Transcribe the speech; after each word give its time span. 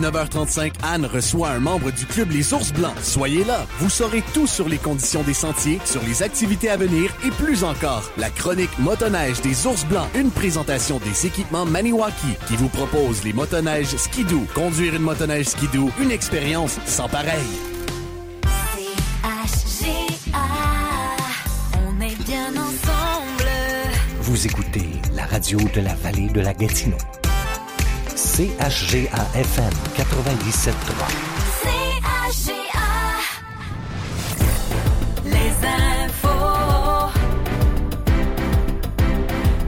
9h35, 0.00 0.74
Anne 0.84 1.06
reçoit 1.06 1.48
un 1.48 1.58
membre 1.58 1.90
du 1.90 2.06
club 2.06 2.30
Les 2.30 2.54
Ours 2.54 2.72
Blancs. 2.72 2.94
Soyez 3.02 3.42
là. 3.42 3.66
Vous 3.80 3.90
saurez 3.90 4.22
tout 4.32 4.46
sur 4.46 4.68
les 4.68 4.78
conditions 4.78 5.24
des 5.24 5.34
sentiers, 5.34 5.80
sur 5.84 6.00
les 6.04 6.22
activités 6.22 6.70
à 6.70 6.76
venir 6.76 7.12
et 7.26 7.32
plus 7.32 7.64
encore. 7.64 8.08
La 8.16 8.30
chronique 8.30 8.78
motoneige 8.78 9.40
des 9.40 9.66
Ours 9.66 9.84
Blancs, 9.86 10.06
une 10.14 10.30
présentation 10.30 11.00
des 11.00 11.26
équipements 11.26 11.64
Maniwaki 11.64 12.36
qui 12.46 12.54
vous 12.54 12.68
propose 12.68 13.24
les 13.24 13.32
motoneiges 13.32 13.96
Skidoo. 13.96 14.46
Conduire 14.54 14.94
une 14.94 15.02
motoneige 15.02 15.46
Skidoo, 15.46 15.90
une 16.00 16.12
expérience 16.12 16.78
sans 16.86 17.08
pareil. 17.08 17.48
on 21.74 22.00
est 22.00 22.24
bien 22.24 22.50
ensemble. 22.50 23.50
Vous 24.20 24.46
écoutez 24.46 24.90
la 25.16 25.26
radio 25.26 25.58
de 25.74 25.80
la 25.80 25.94
vallée 25.96 26.28
de 26.28 26.40
la 26.40 26.54
Gatineau. 26.54 26.98
CHGA-FM 28.18 29.70
97.3. 29.94 30.74
CHGA. 31.62 32.90
Les 35.24 35.54
infos. 35.64 37.12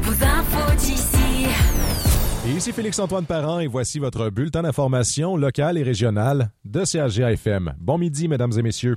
Vos 0.03 0.25
infos 0.25 0.75
d'ici. 0.81 1.47
Et 2.45 2.51
ici 2.51 2.73
Félix-Antoine 2.73 3.25
Parent 3.25 3.61
et 3.61 3.69
voici 3.69 4.01
votre 4.01 4.31
bulletin 4.31 4.63
d'information 4.63 5.37
locale 5.37 5.79
et 5.79 5.85
régionale 5.85 6.51
de 6.65 6.85
CHGA-FM. 6.85 7.75
Bon 7.79 7.99
midi, 7.99 8.27
mesdames 8.27 8.59
et 8.59 8.63
messieurs. 8.63 8.97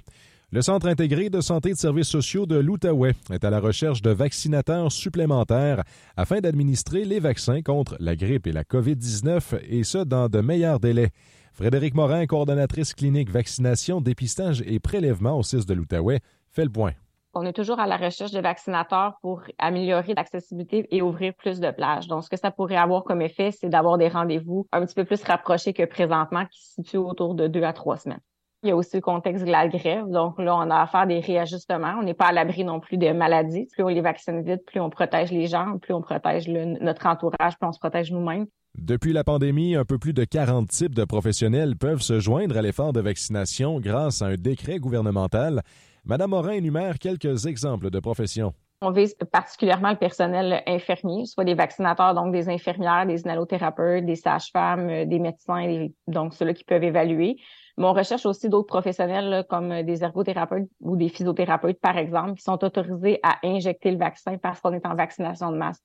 Le 0.53 0.61
Centre 0.61 0.87
intégré 0.87 1.31
de 1.31 1.41
santé 1.41 1.69
et 1.69 1.73
de 1.73 1.79
services 1.79 2.09
sociaux 2.09 2.45
de 2.45 2.59
l'Outaouais 2.59 3.15
est 3.31 3.43
à 3.43 3.49
la 3.49 3.59
recherche 3.59 4.03
de 4.03 4.11
vaccinateurs 4.11 4.91
supplémentaires 4.91 5.81
afin 6.15 6.41
d'administrer 6.41 7.05
les 7.05 7.19
vaccins 7.19 7.63
contre 7.63 7.95
la 7.99 8.15
grippe 8.15 8.45
et 8.45 8.51
la 8.51 8.63
COVID-19 8.63 9.61
et 9.67 9.83
ce 9.83 9.97
dans 9.97 10.29
de 10.29 10.41
meilleurs 10.41 10.79
délais. 10.79 11.09
Frédéric 11.53 11.95
Morin, 11.95 12.27
coordonnatrice 12.27 12.93
clinique 12.93 13.31
vaccination, 13.31 13.99
dépistage 13.99 14.61
et 14.67 14.79
prélèvement 14.79 15.39
au 15.39 15.41
CIS 15.41 15.65
de 15.65 15.73
l'Outaouais, 15.73 16.19
fait 16.51 16.65
le 16.65 16.69
point. 16.69 16.93
On 17.33 17.47
est 17.47 17.53
toujours 17.53 17.79
à 17.79 17.87
la 17.87 17.97
recherche 17.97 18.29
de 18.29 18.39
vaccinateurs 18.39 19.17
pour 19.23 19.41
améliorer 19.57 20.13
l'accessibilité 20.13 20.87
et 20.91 21.01
ouvrir 21.01 21.33
plus 21.33 21.61
de 21.61 21.71
plages. 21.71 22.07
Donc, 22.07 22.25
ce 22.25 22.29
que 22.29 22.37
ça 22.37 22.51
pourrait 22.51 22.75
avoir 22.75 23.03
comme 23.05 23.23
effet, 23.23 23.49
c'est 23.49 23.69
d'avoir 23.69 23.97
des 23.97 24.07
rendez-vous 24.07 24.67
un 24.71 24.85
petit 24.85 24.93
peu 24.93 25.03
plus 25.03 25.23
rapprochés 25.23 25.73
que 25.73 25.85
présentement, 25.85 26.45
qui 26.45 26.61
se 26.61 26.73
situent 26.73 26.97
autour 26.97 27.33
de 27.33 27.47
deux 27.47 27.63
à 27.63 27.73
trois 27.73 27.97
semaines. 27.97 28.21
Il 28.63 28.69
y 28.69 28.71
a 28.71 28.77
aussi 28.77 28.95
le 28.95 29.01
contexte 29.01 29.43
de 29.43 29.51
la 29.51 29.67
grève. 29.67 30.07
Donc 30.07 30.39
là, 30.39 30.55
on 30.55 30.69
a 30.69 30.81
à 30.81 30.87
faire 30.87 31.05
des 31.05 31.19
réajustements. 31.19 31.95
On 31.99 32.03
n'est 32.03 32.13
pas 32.13 32.27
à 32.27 32.31
l'abri 32.31 32.63
non 32.63 32.79
plus 32.79 32.95
de 32.95 33.11
maladies. 33.11 33.67
Plus 33.73 33.83
on 33.83 33.89
les 33.89 33.99
vaccine 33.99 34.41
vite, 34.41 34.65
plus 34.65 34.79
on 34.79 34.89
protège 34.89 35.31
les 35.31 35.47
gens, 35.47 35.77
plus 35.79 35.93
on 35.93 36.01
protège 36.01 36.47
notre 36.47 37.05
entourage, 37.05 37.57
plus 37.59 37.67
on 37.67 37.73
se 37.73 37.79
protège 37.79 38.11
nous-mêmes. 38.11 38.45
Depuis 38.75 39.11
la 39.11 39.25
pandémie, 39.25 39.75
un 39.75 39.83
peu 39.83 39.99
plus 39.99 40.13
de 40.13 40.23
40 40.23 40.69
types 40.69 40.95
de 40.95 41.03
professionnels 41.03 41.75
peuvent 41.75 42.01
se 42.01 42.19
joindre 42.19 42.57
à 42.57 42.61
l'effort 42.61 42.93
de 42.93 43.01
vaccination 43.01 43.81
grâce 43.81 44.21
à 44.21 44.27
un 44.27 44.35
décret 44.35 44.79
gouvernemental. 44.79 45.61
Madame 46.05 46.31
Morin 46.31 46.53
énumère 46.53 46.99
quelques 46.99 47.45
exemples 47.45 47.89
de 47.89 47.99
professions. 47.99 48.53
On 48.81 48.91
vise 48.91 49.15
particulièrement 49.31 49.91
le 49.91 49.97
personnel 49.97 50.63
infirmier, 50.67 51.25
soit 51.25 51.45
des 51.45 51.53
vaccinateurs, 51.53 52.13
donc 52.13 52.33
des 52.33 52.49
infirmières, 52.49 53.05
des 53.05 53.21
inhalothérapeutes, 53.21 54.05
des 54.05 54.15
sages-femmes, 54.15 55.05
des 55.05 55.19
médecins, 55.19 55.87
donc 56.07 56.33
ceux-là 56.33 56.53
qui 56.53 56.63
peuvent 56.63 56.83
évaluer. 56.83 57.37
Mais 57.77 57.85
on 57.85 57.93
recherche 57.93 58.25
aussi 58.25 58.49
d'autres 58.49 58.67
professionnels 58.67 59.45
comme 59.49 59.83
des 59.83 60.03
ergothérapeutes 60.03 60.69
ou 60.79 60.95
des 60.95 61.09
physiothérapeutes, 61.09 61.79
par 61.79 61.97
exemple, 61.97 62.35
qui 62.35 62.43
sont 62.43 62.63
autorisés 62.63 63.19
à 63.23 63.39
injecter 63.43 63.91
le 63.91 63.97
vaccin 63.97 64.37
parce 64.37 64.61
qu'on 64.61 64.73
est 64.73 64.85
en 64.85 64.95
vaccination 64.95 65.51
de 65.51 65.57
masse. 65.57 65.81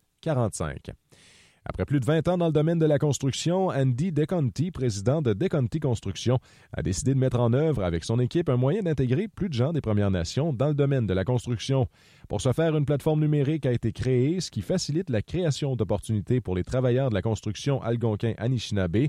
Après 1.66 1.86
plus 1.86 1.98
de 1.98 2.04
20 2.04 2.28
ans 2.28 2.36
dans 2.36 2.46
le 2.46 2.52
domaine 2.52 2.78
de 2.78 2.84
la 2.84 2.98
construction, 2.98 3.68
Andy 3.68 4.12
DeConti, 4.12 4.70
président 4.70 5.22
de 5.22 5.32
DeConti 5.32 5.80
Construction, 5.80 6.38
a 6.74 6.82
décidé 6.82 7.14
de 7.14 7.18
mettre 7.18 7.40
en 7.40 7.54
œuvre 7.54 7.84
avec 7.84 8.04
son 8.04 8.20
équipe 8.20 8.50
un 8.50 8.58
moyen 8.58 8.82
d'intégrer 8.82 9.28
plus 9.28 9.48
de 9.48 9.54
gens 9.54 9.72
des 9.72 9.80
Premières 9.80 10.10
Nations 10.10 10.52
dans 10.52 10.68
le 10.68 10.74
domaine 10.74 11.06
de 11.06 11.14
la 11.14 11.24
construction. 11.24 11.88
Pour 12.28 12.42
ce 12.42 12.52
faire, 12.52 12.76
une 12.76 12.84
plateforme 12.84 13.20
numérique 13.20 13.64
a 13.64 13.72
été 13.72 13.92
créée, 13.92 14.40
ce 14.40 14.50
qui 14.50 14.60
facilite 14.60 15.08
la 15.08 15.22
création 15.22 15.74
d'opportunités 15.74 16.42
pour 16.42 16.54
les 16.54 16.64
travailleurs 16.64 17.08
de 17.08 17.14
la 17.14 17.22
construction 17.22 17.82
algonquin-anishinaabe. 17.82 19.08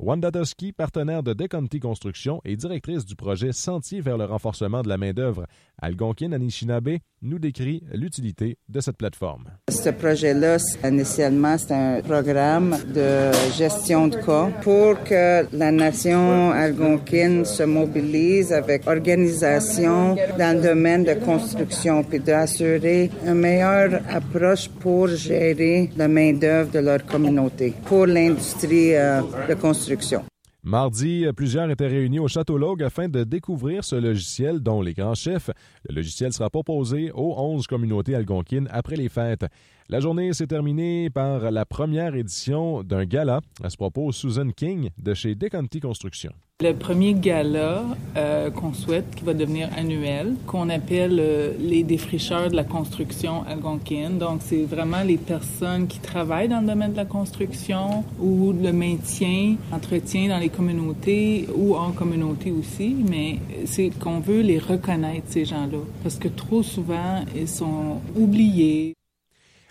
Wanda 0.00 0.32
Dosky, 0.32 0.72
partenaire 0.72 1.22
de 1.22 1.34
Deconti 1.34 1.78
Construction 1.78 2.40
et 2.44 2.56
directrice 2.56 3.06
du 3.06 3.14
projet 3.14 3.52
Sentier 3.52 4.00
vers 4.00 4.18
le 4.18 4.24
renforcement 4.24 4.82
de 4.82 4.88
la 4.88 4.98
main-d'œuvre 4.98 5.46
Algonquin-Anishinaabe, 5.80 6.98
nous 7.22 7.38
décrit 7.38 7.82
l'utilité 7.92 8.58
de 8.68 8.80
cette 8.80 8.96
plateforme. 8.96 9.44
Ce 9.70 9.88
projet-là, 9.88 10.58
initialement, 10.84 11.56
c'est 11.58 11.72
un 11.72 12.00
programme 12.02 12.76
de 12.94 13.32
gestion 13.56 14.08
de 14.08 14.16
cas 14.16 14.50
pour 14.62 15.02
que 15.04 15.46
la 15.56 15.72
nation 15.72 16.50
algonquine 16.50 17.44
se 17.44 17.62
mobilise 17.62 18.52
avec 18.52 18.86
organisation 18.86 20.16
dans 20.38 20.56
le 20.56 20.62
domaine 20.62 21.04
de 21.04 21.14
construction, 21.14 22.04
puis 22.04 22.20
d'assurer 22.20 23.10
une 23.26 23.34
meilleure 23.34 24.00
approche 24.10 24.68
pour 24.68 25.08
gérer 25.08 25.90
la 25.96 26.08
main-d'œuvre 26.08 26.70
de 26.70 26.78
leur 26.80 27.04
communauté, 27.06 27.72
pour 27.86 28.06
l'industrie 28.06 28.94
euh, 28.94 29.22
de 29.48 29.54
construction 29.54 30.24
Mardi, 30.66 31.26
plusieurs 31.36 31.70
étaient 31.70 31.86
réunis 31.86 32.20
au 32.20 32.26
Château 32.26 32.56
Logue 32.56 32.82
afin 32.82 33.06
de 33.10 33.22
découvrir 33.22 33.84
ce 33.84 33.96
logiciel 33.96 34.60
dont 34.60 34.80
les 34.80 34.94
grands 34.94 35.14
chefs. 35.14 35.50
Le 35.86 35.96
logiciel 35.96 36.32
sera 36.32 36.48
proposé 36.48 37.12
aux 37.12 37.34
11 37.36 37.66
communautés 37.66 38.14
algonquines 38.14 38.66
après 38.70 38.96
les 38.96 39.10
fêtes. 39.10 39.44
La 39.90 40.00
journée 40.00 40.32
s'est 40.32 40.46
terminée 40.46 41.10
par 41.10 41.50
la 41.50 41.66
première 41.66 42.14
édition 42.14 42.82
d'un 42.82 43.04
gala. 43.04 43.42
À 43.62 43.68
ce 43.68 43.76
propos, 43.76 44.10
Susan 44.10 44.48
King 44.56 44.88
de 44.96 45.12
chez 45.12 45.34
Decanti 45.34 45.80
Construction. 45.80 46.32
Le 46.62 46.72
premier 46.72 47.14
gala 47.14 47.82
euh, 48.16 48.48
qu'on 48.48 48.72
souhaite, 48.72 49.12
qui 49.16 49.24
va 49.24 49.34
devenir 49.34 49.68
annuel, 49.76 50.36
qu'on 50.46 50.68
appelle 50.68 51.18
euh, 51.18 51.50
les 51.58 51.82
défricheurs 51.82 52.48
de 52.48 52.54
la 52.54 52.62
construction 52.62 53.42
algonquine. 53.48 54.18
Donc, 54.18 54.40
c'est 54.40 54.62
vraiment 54.62 55.02
les 55.02 55.16
personnes 55.16 55.88
qui 55.88 55.98
travaillent 55.98 56.46
dans 56.46 56.60
le 56.60 56.68
domaine 56.68 56.92
de 56.92 56.96
la 56.96 57.06
construction 57.06 58.04
ou 58.20 58.52
le 58.52 58.72
maintien, 58.72 59.56
entretien 59.72 60.28
dans 60.28 60.38
les 60.38 60.48
communautés 60.48 61.48
ou 61.56 61.74
en 61.74 61.90
communauté 61.90 62.52
aussi. 62.52 62.94
Mais 63.10 63.40
c'est 63.66 63.90
qu'on 63.90 64.20
veut 64.20 64.42
les 64.42 64.60
reconnaître, 64.60 65.26
ces 65.30 65.44
gens-là, 65.44 65.78
parce 66.04 66.20
que 66.20 66.28
trop 66.28 66.62
souvent, 66.62 67.24
ils 67.34 67.48
sont 67.48 68.00
oubliés. 68.14 68.94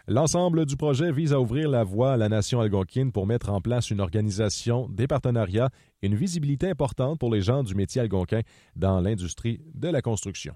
L'ensemble 0.09 0.65
du 0.65 0.75
projet 0.75 1.13
vise 1.13 1.31
à 1.31 1.39
ouvrir 1.39 1.69
la 1.69 1.85
voie 1.85 2.11
à 2.11 2.17
la 2.17 2.27
nation 2.27 2.59
algonquine 2.59 3.13
pour 3.13 3.25
mettre 3.25 3.49
en 3.49 3.61
place 3.61 3.89
une 3.89 4.01
organisation, 4.01 4.89
des 4.89 5.07
partenariats 5.07 5.69
et 6.01 6.07
une 6.07 6.15
visibilité 6.15 6.69
importante 6.69 7.19
pour 7.19 7.33
les 7.33 7.39
gens 7.39 7.63
du 7.63 7.73
métier 7.73 8.01
algonquin 8.01 8.41
dans 8.75 8.99
l'industrie 8.99 9.61
de 9.73 9.87
la 9.87 10.01
construction. 10.01 10.55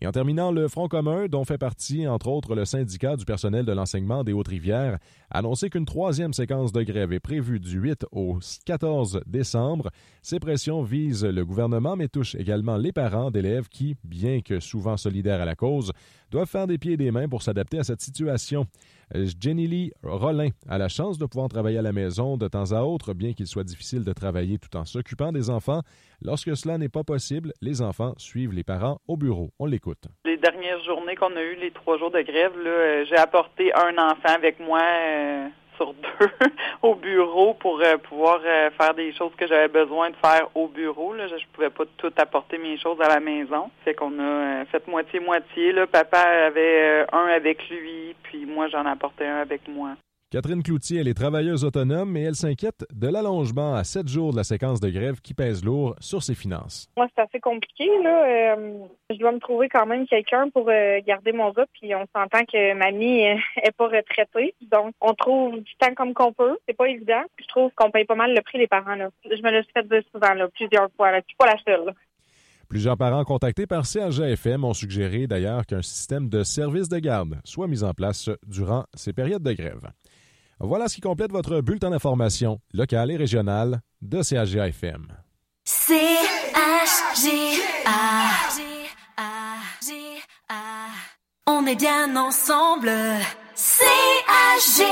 Et 0.00 0.06
en 0.08 0.12
terminant, 0.12 0.50
le 0.50 0.66
Front 0.66 0.88
commun, 0.88 1.26
dont 1.28 1.44
fait 1.44 1.58
partie 1.58 2.08
entre 2.08 2.28
autres 2.28 2.54
le 2.56 2.64
syndicat 2.64 3.16
du 3.16 3.24
personnel 3.24 3.64
de 3.64 3.72
l'enseignement 3.72 4.24
des 4.24 4.32
Hautes-Rivières, 4.32 4.98
a 5.30 5.38
annoncé 5.38 5.70
qu'une 5.70 5.84
troisième 5.84 6.32
séquence 6.32 6.72
de 6.72 6.82
grève 6.82 7.12
est 7.12 7.20
prévue 7.20 7.60
du 7.60 7.78
8 7.78 8.06
au 8.10 8.38
14 8.66 9.20
décembre. 9.26 9.90
Ces 10.20 10.40
pressions 10.40 10.82
visent 10.82 11.24
le 11.24 11.44
gouvernement, 11.44 11.94
mais 11.94 12.08
touchent 12.08 12.34
également 12.34 12.76
les 12.76 12.92
parents 12.92 13.30
d'élèves 13.30 13.68
qui, 13.68 13.96
bien 14.02 14.40
que 14.40 14.58
souvent 14.58 14.96
solidaires 14.96 15.40
à 15.40 15.44
la 15.44 15.54
cause, 15.54 15.92
doivent 16.30 16.48
faire 16.48 16.66
des 16.66 16.78
pieds 16.78 16.94
et 16.94 16.96
des 16.96 17.12
mains 17.12 17.28
pour 17.28 17.42
s'adapter 17.42 17.78
à 17.78 17.84
cette 17.84 18.00
situation. 18.00 18.66
Jenny 19.12 19.66
Lee 19.66 19.92
Rollin 20.02 20.48
a 20.68 20.78
la 20.78 20.88
chance 20.88 21.18
de 21.18 21.26
pouvoir 21.26 21.48
travailler 21.48 21.78
à 21.78 21.82
la 21.82 21.92
maison 21.92 22.36
de 22.36 22.48
temps 22.48 22.72
à 22.72 22.82
autre, 22.82 23.14
bien 23.14 23.32
qu'il 23.32 23.46
soit 23.46 23.64
difficile 23.64 24.04
de 24.04 24.12
travailler 24.12 24.58
tout 24.58 24.76
en 24.76 24.84
s'occupant 24.84 25.32
des 25.32 25.50
enfants. 25.50 25.82
Lorsque 26.22 26.56
cela 26.56 26.78
n'est 26.78 26.88
pas 26.88 27.04
possible, 27.04 27.52
les 27.60 27.82
enfants 27.82 28.14
suivent 28.18 28.52
les 28.52 28.64
parents 28.64 29.00
au 29.08 29.16
bureau. 29.16 29.50
On 29.58 29.66
l'écoute. 29.66 30.04
Les 30.24 30.36
dernières 30.36 30.82
journées 30.84 31.16
qu'on 31.16 31.36
a 31.36 31.42
eues, 31.42 31.56
les 31.56 31.70
trois 31.70 31.98
jours 31.98 32.10
de 32.10 32.22
grève, 32.22 32.52
euh, 32.56 33.04
j'ai 33.08 33.16
apporté 33.16 33.72
un 33.74 33.96
enfant 33.98 34.34
avec 34.34 34.58
moi. 34.60 34.80
Euh, 34.80 35.48
deux 35.92 36.30
au 36.82 36.94
bureau 36.94 37.54
pour 37.54 37.80
euh, 37.80 37.96
pouvoir 37.98 38.40
euh, 38.44 38.70
faire 38.70 38.94
des 38.94 39.12
choses 39.12 39.32
que 39.36 39.46
j'avais 39.46 39.68
besoin 39.68 40.10
de 40.10 40.16
faire 40.16 40.48
au 40.54 40.68
bureau. 40.68 41.12
Là. 41.14 41.26
Je, 41.28 41.34
ne 41.34 41.40
pouvais 41.52 41.70
pas 41.70 41.84
tout 41.98 42.12
apporter 42.16 42.58
mes 42.58 42.78
choses 42.78 43.00
à 43.00 43.08
la 43.08 43.20
maison. 43.20 43.70
Fait 43.84 43.94
qu'on 43.94 44.18
a 44.18 44.22
euh, 44.22 44.64
fait 44.66 44.86
moitié-moitié. 44.88 45.74
Papa 45.90 46.18
avait 46.18 47.06
un 47.12 47.26
avec 47.26 47.68
lui, 47.68 48.14
puis 48.22 48.46
moi 48.46 48.68
j'en 48.68 48.86
apportais 48.86 49.26
un 49.26 49.38
avec 49.38 49.68
moi. 49.68 49.90
Catherine 50.30 50.64
Cloutier, 50.64 50.98
elle 50.98 51.06
est 51.06 51.14
travailleuse 51.14 51.64
autonome 51.64 52.16
et 52.16 52.22
elle 52.22 52.34
s'inquiète 52.34 52.84
de 52.92 53.08
l'allongement 53.08 53.74
à 53.74 53.84
sept 53.84 54.08
jours 54.08 54.32
de 54.32 54.36
la 54.36 54.42
séquence 54.42 54.80
de 54.80 54.90
grève 54.90 55.20
qui 55.20 55.32
pèse 55.32 55.64
lourd 55.64 55.94
sur 56.00 56.24
ses 56.24 56.34
finances. 56.34 56.88
Moi, 56.96 57.06
c'est 57.14 57.22
assez 57.22 57.38
compliqué. 57.38 57.88
Là. 58.02 58.56
Euh, 58.56 58.78
je 59.10 59.16
dois 59.16 59.30
me 59.30 59.38
trouver 59.38 59.68
quand 59.68 59.86
même 59.86 60.06
quelqu'un 60.08 60.50
pour 60.50 60.68
euh, 60.68 60.98
garder 61.06 61.32
mon 61.32 61.50
gars. 61.52 61.66
Puis 61.72 61.94
on 61.94 62.04
s'entend 62.12 62.44
que 62.46 62.74
mamie 62.74 63.22
n'est 63.64 63.72
pas 63.76 63.86
retraitée. 63.86 64.54
Donc, 64.62 64.94
on 65.00 65.14
trouve 65.14 65.60
du 65.60 65.74
temps 65.76 65.94
comme 65.94 66.14
qu'on 66.14 66.32
peut. 66.32 66.58
C'est 66.66 66.76
pas 66.76 66.88
évident. 66.88 67.22
je 67.38 67.46
trouve 67.46 67.70
qu'on 67.76 67.92
paye 67.92 68.04
pas 68.04 68.16
mal 68.16 68.34
le 68.34 68.42
prix, 68.42 68.58
les 68.58 68.66
parents. 68.66 68.96
Là. 68.96 69.10
Je 69.24 69.40
me 69.40 69.52
le 69.52 69.62
suis 69.62 69.72
fait 69.72 69.86
dire 69.86 70.02
souvent, 70.12 70.34
là, 70.34 70.48
plusieurs 70.48 70.90
fois. 70.96 71.12
Là. 71.12 71.20
Je 71.20 71.26
suis 71.28 71.36
pas 71.36 71.46
la 71.46 71.58
seule. 71.64 71.94
Plusieurs 72.68 72.96
parents 72.96 73.24
contactés 73.24 73.68
par 73.68 73.86
CHGFM 73.86 74.64
ont 74.64 74.74
suggéré 74.74 75.28
d'ailleurs 75.28 75.64
qu'un 75.64 75.82
système 75.82 76.28
de 76.28 76.42
service 76.42 76.88
de 76.88 76.98
garde 76.98 77.38
soit 77.44 77.68
mis 77.68 77.84
en 77.84 77.92
place 77.92 78.30
durant 78.48 78.84
ces 78.94 79.12
périodes 79.12 79.42
de 79.42 79.52
grève. 79.52 79.92
Voilà 80.66 80.88
ce 80.88 80.94
qui 80.94 81.00
complète 81.00 81.30
votre 81.30 81.60
bulletin 81.60 81.90
d'information 81.90 82.58
local 82.72 83.10
et 83.10 83.16
régional 83.16 83.80
de 84.02 84.22
CHGA-FM. 84.22 85.08
On 91.46 91.66
est 91.66 91.76
bien 91.76 92.16
ensemble. 92.16 92.90
CHGA. 93.54 94.84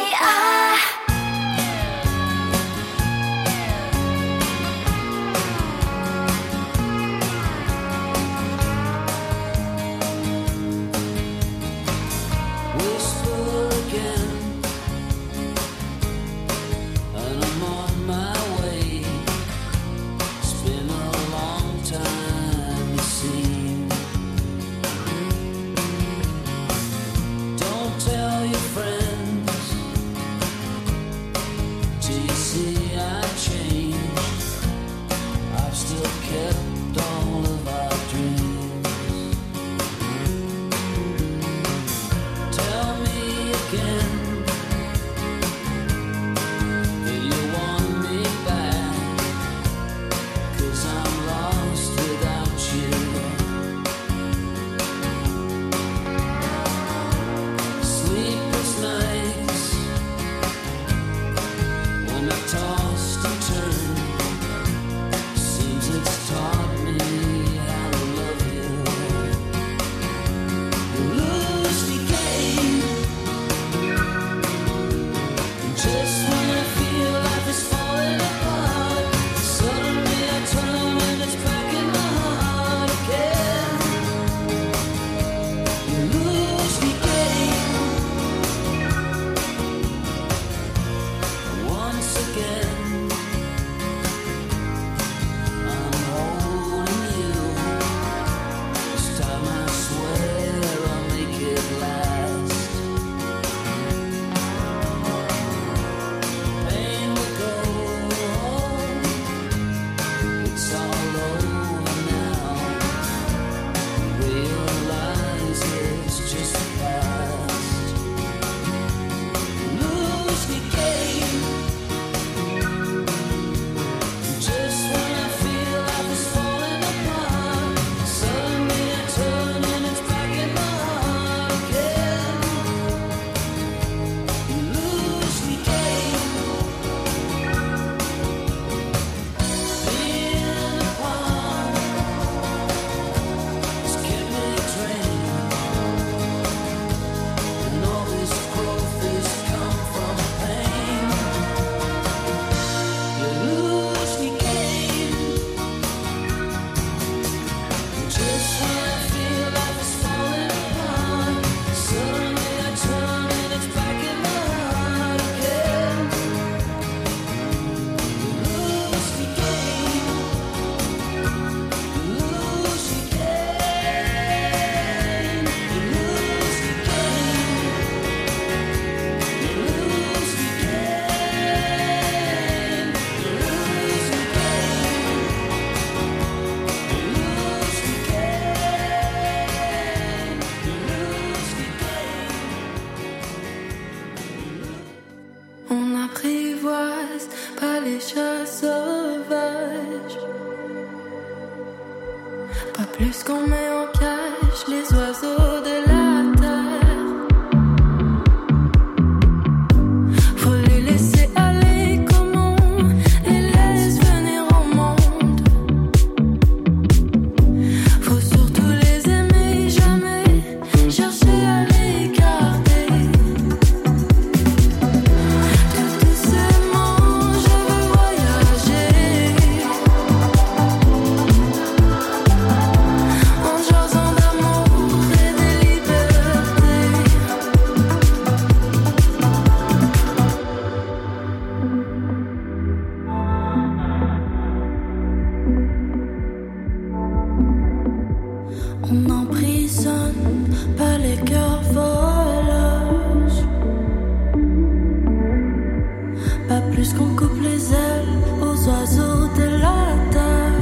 Pas 256.82 256.89
plus 256.89 256.98
qu'on 256.98 257.15
coupe 257.15 257.41
les 257.41 257.72
ailes 257.72 258.19
aux 258.41 258.69
oiseaux 258.69 259.29
de 259.36 259.46
la 259.62 259.79
terre. 260.10 260.53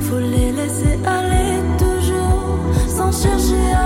Faut 0.00 0.18
les 0.18 0.52
laisser 0.52 0.98
aller 1.06 1.62
toujours 1.78 2.58
sans 2.86 3.12
chercher 3.12 3.72
à 3.72 3.85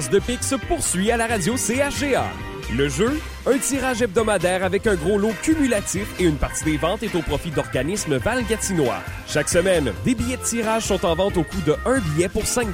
L'As 0.00 0.08
de 0.08 0.18
pique 0.18 0.42
se 0.42 0.54
poursuit 0.54 1.10
à 1.10 1.18
la 1.18 1.26
radio 1.26 1.58
CHGA. 1.58 2.24
Le 2.74 2.88
jeu, 2.88 3.20
un 3.44 3.58
tirage 3.58 4.00
hebdomadaire 4.00 4.64
avec 4.64 4.86
un 4.86 4.94
gros 4.94 5.18
lot 5.18 5.34
cumulatif 5.42 6.06
et 6.18 6.24
une 6.24 6.36
partie 6.36 6.64
des 6.64 6.78
ventes 6.78 7.02
est 7.02 7.14
au 7.14 7.20
profit 7.20 7.50
d'organismes 7.50 8.16
valgatinois. 8.16 9.02
Chaque 9.26 9.50
semaine, 9.50 9.92
des 10.06 10.14
billets 10.14 10.38
de 10.38 10.42
tirage 10.42 10.84
sont 10.84 11.04
en 11.04 11.14
vente 11.14 11.36
au 11.36 11.42
coût 11.42 11.60
de 11.66 11.74
un 11.84 11.98
billet 11.98 12.30
pour 12.30 12.46
5 12.46 12.68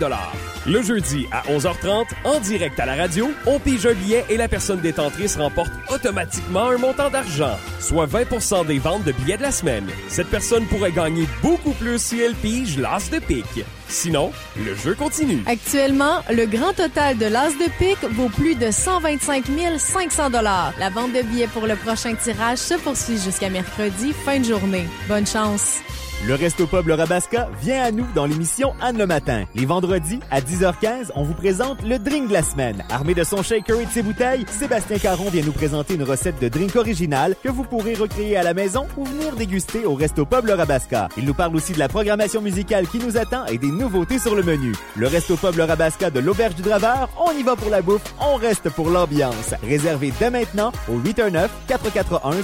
Le 0.66 0.83
jeudi 0.83 1.26
à 1.33 1.42
11h30, 1.50 2.04
en 2.23 2.38
direct 2.38 2.78
à 2.78 2.87
la 2.87 2.95
radio, 2.95 3.28
on 3.45 3.59
pige 3.59 3.87
un 3.87 3.95
billet 3.95 4.25
et 4.28 4.37
la 4.37 4.47
personne 4.47 4.80
détentrice 4.80 5.37
remporte 5.37 5.73
automatiquement 5.92 6.68
un 6.68 6.78
montant 6.78 7.11
d'argent, 7.11 7.59
soit 7.80 8.06
20% 8.06 8.66
des 8.66 8.78
ventes 8.78 9.02
de 9.02 9.11
billets 9.11 9.38
de 9.38 9.42
la 9.42 9.50
semaine. 9.50 9.88
Cette 10.09 10.28
personne 10.28 10.66
pourrait 10.66 10.92
gagner 10.92 11.26
beaucoup 11.42 11.73
plus 11.73 12.00
si 12.00 12.21
elle 12.21 12.37
pige 12.37 12.78
l'As 12.78 13.11
de 13.11 13.18
pique. 13.18 13.64
Sinon, 13.88 14.33
le 14.57 14.75
jeu 14.75 14.95
continue. 14.95 15.43
Actuellement, 15.47 16.23
le 16.31 16.47
grand 16.47 16.73
total 16.73 17.16
de 17.19 17.26
l'As 17.26 17.52
de 17.52 17.71
pique 17.78 18.05
vaut 18.12 18.28
plus 18.28 18.55
de 18.55 18.71
125 18.71 19.45
500 19.78 20.31
dollars. 20.31 20.73
La 20.78 20.90
vente 20.90 21.12
de 21.12 21.23
billets 21.23 21.47
pour 21.49 21.66
le 21.66 21.76
prochain 21.76 22.14
tirage 22.14 22.59
se 22.59 22.75
poursuit 22.75 23.19
jusqu'à 23.19 23.49
mercredi, 23.49 24.12
fin 24.12 24.40
de 24.40 24.45
journée. 24.45 24.87
Bonne 25.09 25.26
chance! 25.26 25.81
Le 26.25 26.35
Resto 26.35 26.66
Pub 26.66 26.88
Le 26.88 26.94
Rabasca 26.94 27.49
vient 27.61 27.82
à 27.85 27.90
nous 27.92 28.06
dans 28.14 28.25
l'émission 28.25 28.73
Anne 28.80 28.99
le 28.99 29.06
matin. 29.06 29.44
Les 29.54 29.66
vendredis, 29.66 30.18
à 30.30 30.40
10h15, 30.40 31.11
on 31.14 31.23
vous 31.23 31.35
présente 31.35 31.82
le 31.82 31.99
drink 31.99 32.28
de 32.28 32.32
la 32.32 32.42
semaine. 32.42 32.82
Armé 32.90 33.14
de 33.14 33.23
son 33.23 33.42
shaker 33.42 33.78
et 33.78 33.87
de 33.87 33.90
ses 33.90 34.02
bouteilles, 34.02 34.44
Sébastien 34.49 34.99
Caron 34.99 35.28
vient 35.30 35.44
nous 35.44 35.52
présenter 35.52 35.94
une 35.94 36.02
recette 36.02 36.40
de 36.40 36.49
drink 36.49 36.75
originale 36.75 37.37
que 37.44 37.49
vous 37.49 37.62
pourrez 37.62 37.94
recréer 37.94 38.37
à 38.37 38.42
la 38.42 38.54
maison 38.54 38.87
ou 38.96 39.04
venir 39.04 39.37
déguster 39.37 39.85
au 39.85 39.94
Resto 39.94 40.25
Pub 40.25 40.46
Le 40.46 40.54
Rabasca. 40.54 41.08
Il 41.16 41.26
nous 41.26 41.35
parle 41.35 41.54
aussi 41.54 41.75
de 41.75 41.78
la 41.78 41.88
programmation 41.88 42.40
musicale 42.40 42.88
qui 42.88 42.99
nous 42.99 43.18
attend 43.18 43.44
et 43.46 43.58
des 43.58 43.70
nouveautés 43.70 44.18
sur 44.18 44.35
le 44.35 44.42
menu. 44.42 44.73
Le 44.96 45.06
Resto 45.06 45.37
Pub 45.37 45.54
Le 45.54 45.64
Rabasca 45.64 46.11
de 46.11 46.18
l'Auberge 46.18 46.56
du 46.56 46.62
Draveur, 46.62 47.08
on 47.25 47.30
y 47.38 47.42
va 47.42 47.54
pour 47.56 47.70
la 47.70 47.82
bouffe, 47.82 48.14
on 48.20 48.37
reste 48.37 48.70
pour 48.70 48.90
l'ambiance. 48.90 49.54
Réservé 49.62 50.12
dès 50.18 50.30
maintenant 50.30 50.73
au 50.88 50.99
819 50.99 51.50
441 51.68 52.42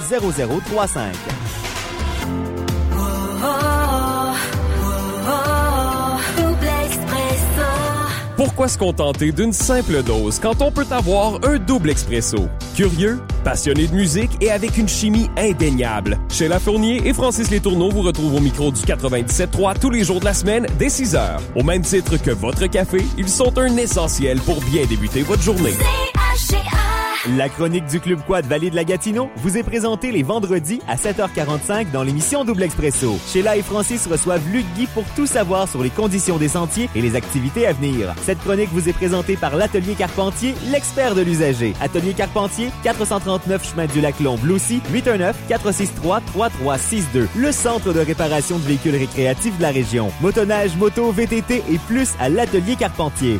0035. 0.69 1.72
Pourquoi 8.35 8.67
se 8.67 8.77
contenter 8.77 9.31
d'une 9.31 9.53
simple 9.53 10.03
dose 10.03 10.37
quand 10.39 10.61
on 10.61 10.71
peut 10.71 10.85
avoir 10.91 11.39
un 11.43 11.57
double 11.57 11.89
expresso? 11.89 12.49
Curieux, 12.75 13.19
passionné 13.43 13.87
de 13.87 13.95
musique 13.95 14.31
et 14.41 14.51
avec 14.51 14.77
une 14.77 14.87
chimie 14.87 15.29
indéniable. 15.37 16.19
Chez 16.29 16.47
La 16.47 16.59
Fournier 16.59 17.01
et 17.07 17.13
Francis 17.13 17.49
Létourneau 17.49 17.89
vous 17.89 18.01
retrouvent 18.01 18.35
au 18.35 18.39
micro 18.39 18.71
du 18.71 18.81
97.3 18.81 19.79
tous 19.79 19.89
les 19.89 20.03
jours 20.03 20.19
de 20.19 20.25
la 20.25 20.33
semaine 20.33 20.67
dès 20.77 20.89
6 20.89 21.15
heures. 21.15 21.41
Au 21.55 21.63
même 21.63 21.81
titre 21.81 22.17
que 22.17 22.31
votre 22.31 22.67
café, 22.67 23.05
ils 23.17 23.29
sont 23.29 23.57
un 23.57 23.77
essentiel 23.77 24.39
pour 24.41 24.61
bien 24.61 24.85
débuter 24.85 25.21
votre 25.23 25.41
journée. 25.41 25.73
La 27.29 27.47
chronique 27.47 27.85
du 27.85 28.01
Club 28.01 28.19
Quad 28.27 28.45
Vallée 28.47 28.69
de 28.69 28.75
la 28.75 28.83
Gatineau 28.83 29.29
vous 29.37 29.57
est 29.57 29.63
présentée 29.63 30.11
les 30.11 30.23
vendredis 30.23 30.81
à 30.89 30.97
7h45 30.97 31.89
dans 31.91 32.03
l'émission 32.03 32.43
Double 32.43 32.63
Expresso. 32.63 33.17
Sheila 33.25 33.55
et 33.55 33.61
Francis 33.61 34.07
reçoivent 34.07 34.45
Luc 34.51 34.65
Guy 34.75 34.87
pour 34.87 35.05
tout 35.15 35.25
savoir 35.25 35.69
sur 35.69 35.81
les 35.81 35.89
conditions 35.89 36.37
des 36.37 36.49
sentiers 36.49 36.89
et 36.93 37.01
les 37.01 37.15
activités 37.15 37.65
à 37.65 37.71
venir. 37.71 38.13
Cette 38.23 38.39
chronique 38.39 38.67
vous 38.73 38.89
est 38.89 38.93
présentée 38.93 39.37
par 39.37 39.55
l'Atelier 39.55 39.93
Carpentier, 39.93 40.53
l'expert 40.69 41.15
de 41.15 41.21
l'usager. 41.21 41.73
Atelier 41.79 42.13
Carpentier, 42.13 42.71
439 42.83 43.69
chemin 43.69 43.85
du 43.85 44.01
Lac-Long, 44.01 44.35
Bloussy, 44.35 44.81
819-463-3362. 44.91 47.27
Le 47.37 47.53
centre 47.53 47.93
de 47.93 48.01
réparation 48.01 48.59
de 48.59 48.63
véhicules 48.63 48.97
récréatifs 48.97 49.57
de 49.59 49.61
la 49.61 49.71
région. 49.71 50.11
Motonnage, 50.19 50.75
moto, 50.75 51.13
VTT 51.13 51.63
et 51.71 51.77
plus 51.87 52.09
à 52.19 52.27
l'Atelier 52.27 52.75
Carpentier. 52.75 53.39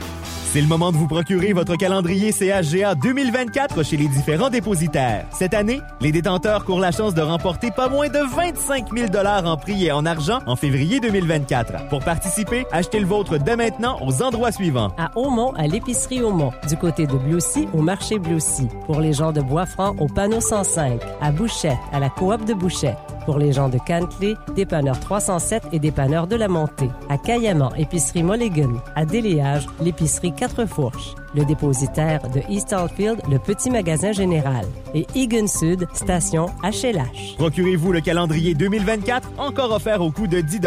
C'est 0.53 0.61
le 0.61 0.67
moment 0.67 0.91
de 0.91 0.97
vous 0.97 1.07
procurer 1.07 1.51
votre 1.51 1.75
calendrier 1.77 2.31
CHGA 2.31 2.93
2024 2.93 3.81
chez 3.83 3.97
les 3.97 4.07
différents 4.07 4.51
dépositaires. 4.51 5.25
Cette 5.31 5.55
année, 5.55 5.81
les 5.99 6.11
détenteurs 6.11 6.63
courent 6.63 6.79
la 6.79 6.91
chance 6.91 7.15
de 7.15 7.23
remporter 7.23 7.71
pas 7.71 7.89
moins 7.89 8.07
de 8.07 8.19
25 8.19 8.95
000 8.95 9.07
en 9.25 9.57
prix 9.57 9.85
et 9.85 9.91
en 9.91 10.05
argent 10.05 10.41
en 10.45 10.55
février 10.55 10.99
2024. 10.99 11.89
Pour 11.89 12.01
participer, 12.01 12.67
achetez 12.71 12.99
le 12.99 13.07
vôtre 13.07 13.39
dès 13.39 13.55
maintenant 13.55 13.97
aux 14.05 14.21
endroits 14.21 14.51
suivants. 14.51 14.93
À 14.99 15.09
Aumont, 15.17 15.53
à 15.55 15.65
l'épicerie 15.65 16.21
Aumont. 16.21 16.51
Du 16.69 16.77
côté 16.77 17.07
de 17.07 17.17
Bloussy, 17.17 17.67
au 17.73 17.81
marché 17.81 18.19
Bloussy. 18.19 18.67
Pour 18.85 18.99
les 18.99 19.13
gens 19.13 19.31
de 19.31 19.41
Boisfranc, 19.41 19.95
au 19.99 20.05
panneau 20.05 20.39
105. 20.39 21.01
À 21.19 21.31
Bouchette, 21.31 21.79
à 21.91 21.99
la 21.99 22.11
coop 22.11 22.45
de 22.45 22.53
Bouchette. 22.53 22.99
Pour 23.25 23.37
les 23.37 23.53
gens 23.53 23.69
de 23.69 23.77
Cantley, 23.77 24.35
dépanneur 24.55 24.99
307 24.99 25.63
et 25.71 25.79
dépanneur 25.79 26.27
de 26.27 26.35
la 26.35 26.47
Montée. 26.47 26.89
À 27.09 27.17
Caillaman, 27.17 27.71
épicerie 27.77 28.23
Mulligan. 28.23 28.73
À 28.95 29.05
Déléage, 29.05 29.65
l'épicerie 29.81 30.33
Quatre 30.33 30.65
Fourches. 30.65 31.15
Le 31.35 31.45
dépositaire 31.45 32.21
de 32.29 32.41
East 32.49 32.73
Alfield, 32.73 33.21
le 33.29 33.39
petit 33.39 33.69
magasin 33.69 34.11
général. 34.11 34.65
Et 34.93 35.05
Egan 35.15 35.47
Sud, 35.47 35.87
station 35.93 36.47
HLH. 36.63 37.37
Procurez-vous 37.37 37.91
le 37.91 38.01
calendrier 38.01 38.53
2024, 38.53 39.31
encore 39.37 39.71
offert 39.71 40.01
au 40.01 40.11
coût 40.11 40.27
de 40.27 40.41
10 40.41 40.59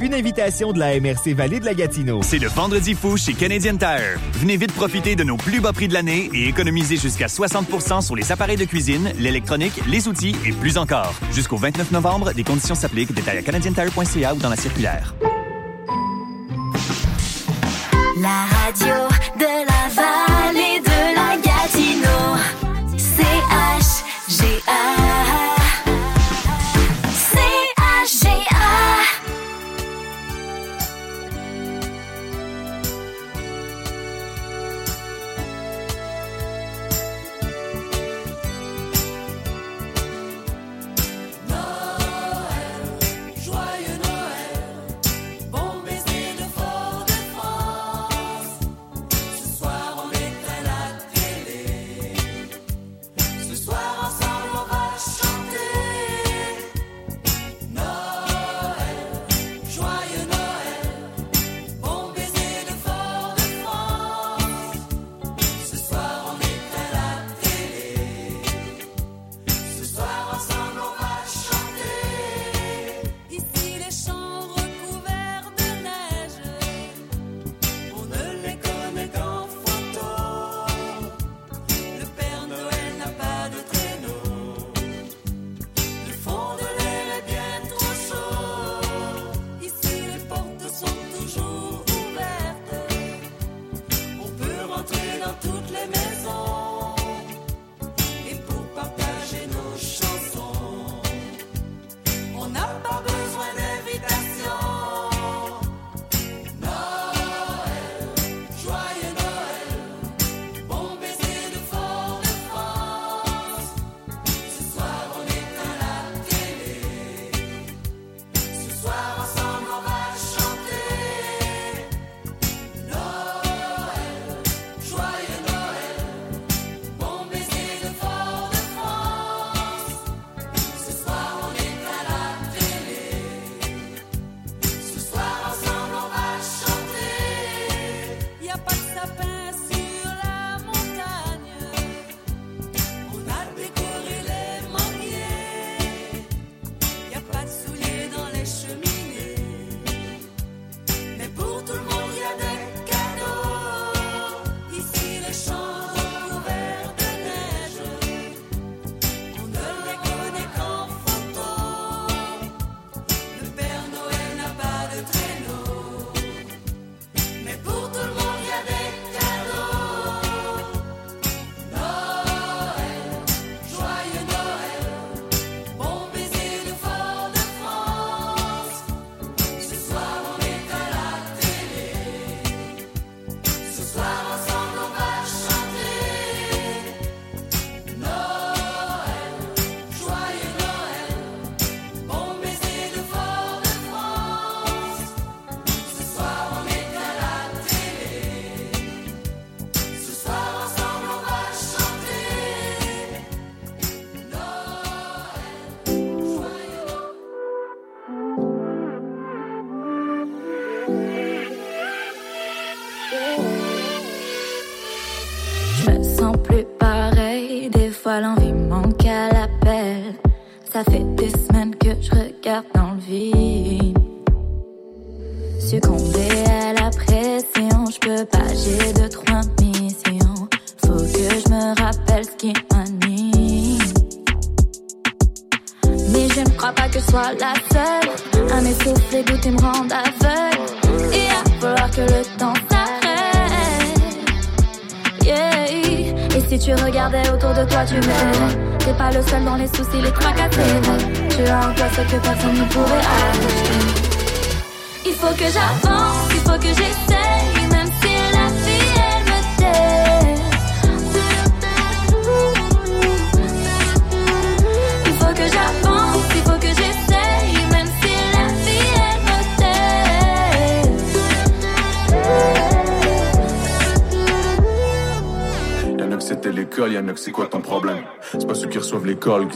Une 0.00 0.14
invitation 0.14 0.72
de 0.72 0.78
la 0.78 0.98
MRC 0.98 1.34
Vallée 1.34 1.60
de 1.60 1.66
la 1.66 1.74
Gatineau. 1.74 2.20
C'est 2.22 2.38
le 2.38 2.48
vendredi 2.48 2.94
fou 2.94 3.16
chez 3.16 3.34
Canadian 3.34 3.76
Tire. 3.76 4.18
Venez 4.34 4.56
vite 4.56 4.72
profiter 4.72 5.14
de 5.16 5.24
nos 5.24 5.36
plus 5.36 5.60
bas 5.60 5.72
prix 5.72 5.88
de 5.88 5.94
l'année 5.94 6.30
et 6.32 6.48
économiser 6.48 6.96
jusqu'à 6.96 7.26
60% 7.26 8.00
sur 8.00 8.16
les 8.16 8.32
appareils 8.32 8.56
de 8.56 8.64
cuisine, 8.64 9.12
l'électronique, 9.18 9.80
les 9.86 10.08
outils 10.08 10.36
et 10.46 10.52
plus 10.52 10.78
encore. 10.78 11.14
Jusqu'au 11.32 11.56
29 11.56 11.92
novembre, 11.92 12.32
des 12.32 12.44
conditions 12.44 12.74
s'appliquent. 12.74 13.12
Détails 13.12 13.38
à 13.38 13.42
canadiantire.ca 13.42 14.34
ou 14.34 14.38
dans 14.38 14.50
la 14.50 14.56
circulaire. 14.56 15.14
La 18.24 18.46
radio 18.46 18.94
de 19.36 19.52
la 19.68 19.82
vallée 19.92 20.80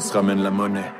se 0.09 0.15
ramènent 0.15 0.43
la 0.43 0.51
monnaie. 0.51 0.91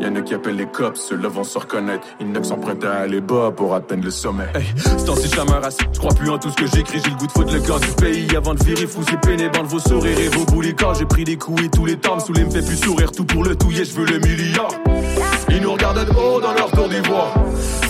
Y'en 0.00 0.16
a 0.16 0.20
qui 0.22 0.34
appellent 0.34 0.56
les 0.56 0.66
cops, 0.66 0.98
ceux-là 1.00 1.28
vont 1.28 1.44
se 1.44 1.56
reconnaître. 1.56 2.04
Y'en 2.18 2.34
a 2.34 2.40
qui 2.40 2.48
sont 2.48 2.56
prêts 2.56 2.76
à 2.84 3.02
aller 3.02 3.20
bas 3.20 3.52
pour 3.56 3.74
atteindre 3.74 4.04
le 4.04 4.10
sommet. 4.10 4.46
Hey, 4.54 4.64
c'est 4.76 5.04
temps-ci, 5.04 5.28
je 5.28 5.84
je 5.92 5.98
crois 5.98 6.14
plus 6.14 6.30
en 6.30 6.38
tout 6.38 6.50
ce 6.50 6.56
que 6.56 6.66
j'écris. 6.66 7.00
J'ai 7.04 7.10
le 7.10 7.16
goût 7.16 7.26
de 7.28 7.32
foutre 7.32 7.52
le 7.52 7.60
cœur 7.60 7.78
du 7.78 7.88
pays 7.88 8.26
avant 8.36 8.54
de 8.54 8.64
virer 8.64 8.86
fou. 8.86 9.02
C'est 9.08 9.20
pénible 9.20 9.56
vos 9.62 9.78
sourires 9.78 10.18
et 10.18 10.28
vos 10.28 10.44
boules 10.46 10.74
quand 10.74 10.94
j'ai 10.94 11.04
pris 11.04 11.22
des 11.22 11.36
coups 11.36 11.62
et 11.62 11.68
tous 11.68 11.86
les 11.86 11.96
temps 11.96 12.16
me 12.16 12.20
saoulé 12.20 12.44
me 12.44 12.50
fait 12.50 12.66
plus 12.66 12.76
sourire. 12.76 13.12
Tout 13.12 13.24
pour 13.24 13.44
le 13.44 13.54
touiller, 13.54 13.84
je 13.84 13.94
veux 13.94 14.06
le 14.06 14.18
milliard. 14.18 14.72
Ils 15.50 15.60
nous 15.60 15.72
regardent 15.72 16.04
de 16.04 16.10
haut 16.10 16.40
dans 16.40 16.54
leur 16.54 16.70
tour 16.72 16.88
d'ivoire. 16.88 17.34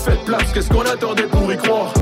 Faites 0.04 0.24
place, 0.26 0.52
qu'est-ce 0.52 0.68
qu'on 0.68 0.82
attendait 0.82 1.28
pour 1.28 1.50
y 1.50 1.56
croire? 1.56 1.94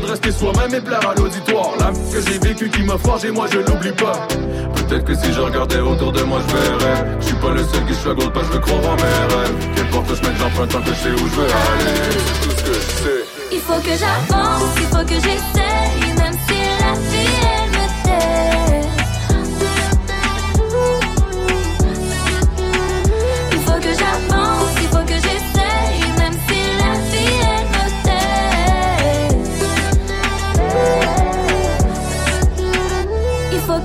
De 0.00 0.10
rester 0.10 0.32
soi-même 0.32 0.74
et 0.74 0.80
plaire 0.80 1.08
à 1.08 1.14
l'auditoire. 1.14 1.70
La 1.78 1.86
que 1.86 2.20
j'ai 2.26 2.38
vécu 2.38 2.68
qui 2.68 2.82
m'a 2.82 2.98
forgé, 2.98 3.30
moi 3.30 3.46
je 3.50 3.58
l'oublie 3.58 3.92
pas. 3.92 4.26
Peut-être 4.74 5.04
que 5.04 5.14
si 5.14 5.32
je 5.32 5.40
regardais 5.40 5.80
autour 5.80 6.12
de 6.12 6.22
moi, 6.22 6.40
je 6.46 6.54
verrais. 6.54 7.04
Je 7.20 7.26
suis 7.26 7.36
pas 7.36 7.50
le 7.50 7.64
seul 7.64 7.86
qui 7.86 7.94
struggle, 7.94 8.30
pas 8.32 8.40
je 8.52 8.58
croire 8.58 8.80
en 8.80 8.96
mes 8.96 9.34
rêves. 9.34 9.54
Qu'importe 9.76 10.10
où 10.10 10.14
je 10.14 10.20
mets 10.22 10.36
j'emprunte 10.38 10.70
tant 10.70 10.80
que 10.80 10.88
je 10.88 10.94
sais 10.94 11.10
où 11.10 11.28
je 11.28 11.34
veux 11.34 11.46
aller. 11.46 12.16
Tout 12.42 12.50
ce 12.50 12.62
que 12.62 12.74
je 12.74 12.80
sais. 13.02 13.24
Il 13.52 13.60
faut 13.60 13.80
que 13.80 13.96
j'avance, 13.96 14.74
il 14.76 14.86
faut 14.86 15.04
que 15.04 15.14
j'essaye, 15.14 16.12
même 16.18 16.36
si 16.48 16.58
la 16.80 16.92
vie 16.92 17.43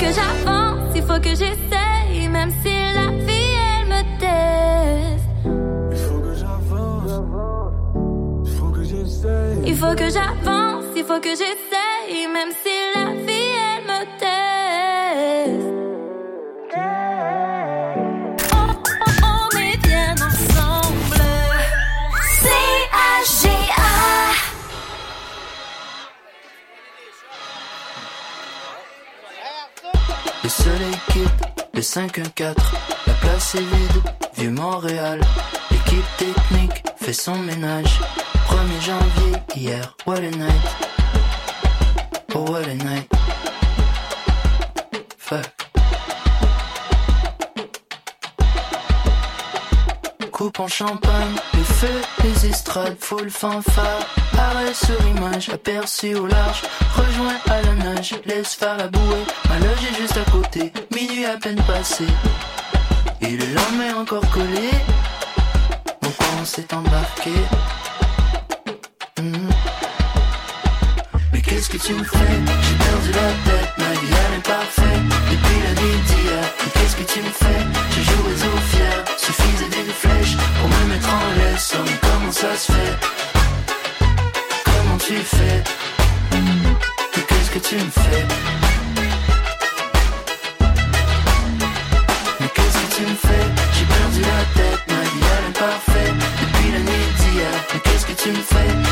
que 0.09 0.15
j'avance, 0.15 0.95
il 0.95 1.03
faut 1.03 1.19
que 1.19 1.29
j'essaye, 1.29 2.27
même 2.29 2.51
si 2.63 2.73
la 2.95 3.11
vie 3.25 3.53
elle 3.69 3.87
me 3.93 4.01
teste. 4.19 5.25
Il 9.65 9.75
faut 9.75 9.95
que 9.95 10.09
j'avance, 10.09 10.85
il 10.95 11.03
faut 11.03 11.19
que 11.19 11.29
j'essaye, 11.29 12.27
même 12.33 12.51
si 12.63 12.78
le 31.79 31.83
5-1-4, 31.83 32.57
la 33.07 33.13
place 33.21 33.55
est 33.55 33.59
vide, 33.59 34.03
vieux 34.35 34.51
Montréal. 34.51 35.21
L'équipe 35.71 36.03
technique 36.17 36.83
fait 36.97 37.13
son 37.13 37.35
ménage. 37.35 38.01
1er 38.49 38.85
janvier, 38.85 39.39
hier, 39.55 39.95
what 40.05 40.17
a 40.17 40.29
night. 40.29 40.75
Oh, 42.35 42.51
what 42.51 42.67
a 42.67 42.75
night. 42.75 43.18
Coupe 50.39 50.61
en 50.61 50.69
champagne, 50.69 51.35
les 51.53 51.63
feux, 51.65 52.01
les 52.23 52.45
estrades, 52.45 52.95
full 52.97 53.29
fanfare. 53.29 54.07
Arrêt 54.37 54.73
sur 54.73 54.95
image, 55.07 55.49
aperçu 55.49 56.15
au 56.15 56.27
large. 56.27 56.61
Rejoint 56.95 57.35
à 57.49 57.61
la 57.61 57.73
nage, 57.73 58.15
laisse 58.25 58.53
faire 58.53 58.77
la 58.77 58.87
bouée. 58.87 59.25
Ma 59.49 59.59
loge 59.59 59.83
est 59.91 60.01
juste 60.01 60.15
à 60.15 60.31
côté, 60.31 60.71
minuit 60.95 61.25
à 61.25 61.35
peine 61.35 61.61
passé. 61.67 62.05
Et 63.19 63.35
le 63.35 63.45
lendemain 63.47 63.99
encore 63.99 64.29
collé. 64.29 64.71
Mon 66.03 66.11
on 66.41 66.45
s'est 66.45 66.73
embarqué. 66.73 67.33
Mhm. 69.19 69.49
Mais 71.33 71.41
qu'est-ce 71.41 71.67
que 71.67 71.85
tu 71.85 71.93
me 71.95 72.03
fais? 72.05 72.17
J'ai 72.17 72.75
perdu 72.85 73.11
la 73.11 73.51
tête, 73.51 73.73
ma 73.77 73.91
vie 73.91 74.07
elle 74.07 74.39
est 74.39 74.47
parfaite 74.47 75.03
Depuis 75.29 75.59
la 75.65 75.81
nuit 75.81 75.99
d'hier 76.07 76.43
Mais 76.63 76.71
qu'est-ce 76.71 76.95
que 76.95 77.13
tu 77.13 77.19
me 77.19 77.29
fais? 77.29 77.98
Comment 82.01 82.31
ça 82.31 82.55
se 82.55 82.71
fait? 82.71 82.97
Comment 84.63 84.97
tu 84.97 85.15
fais? 85.17 85.63
Mais 86.31 87.23
qu'est-ce 87.27 87.51
que 87.51 87.59
tu 87.59 87.75
me 87.75 87.91
fais? 87.91 88.25
Mais 92.39 92.47
qu'est-ce 92.47 92.77
que 92.77 92.95
tu 92.95 93.01
me 93.01 93.15
fais? 93.15 93.45
J'ai 93.73 93.85
perdu 93.85 94.21
la 94.21 94.61
tête, 94.61 94.83
ma 94.87 95.01
vie 95.01 95.25
elle 95.35 95.49
est 95.49 96.13
Depuis 96.41 96.71
la 96.71 96.79
nuit 96.79 97.09
d'hier 97.19 97.51
Mais 97.73 97.79
qu'est-ce 97.81 98.05
que 98.05 98.13
tu 98.13 98.29
me 98.29 98.41
fais? 98.41 98.88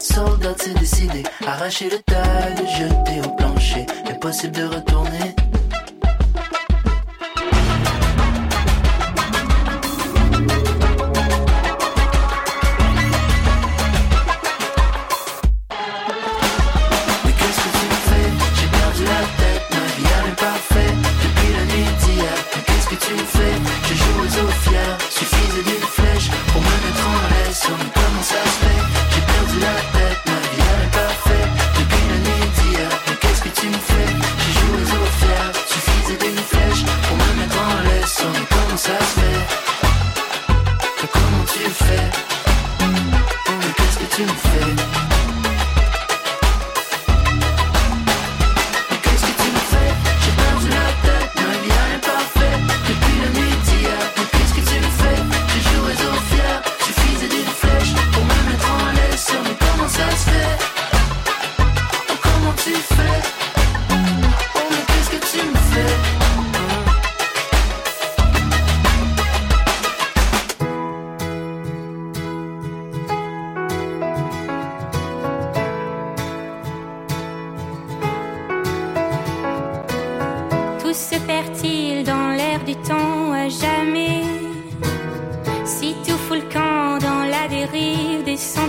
Soldat 0.00 0.56
c'est 0.58 0.76
décidé 0.76 1.22
Arracher 1.46 1.88
le 1.88 1.98
tag, 1.98 2.66
jeter 2.66 3.20
au 3.24 3.30
plancher. 3.36 3.86
Impossible 4.10 4.52
de 4.52 4.64
retourner 4.64 5.35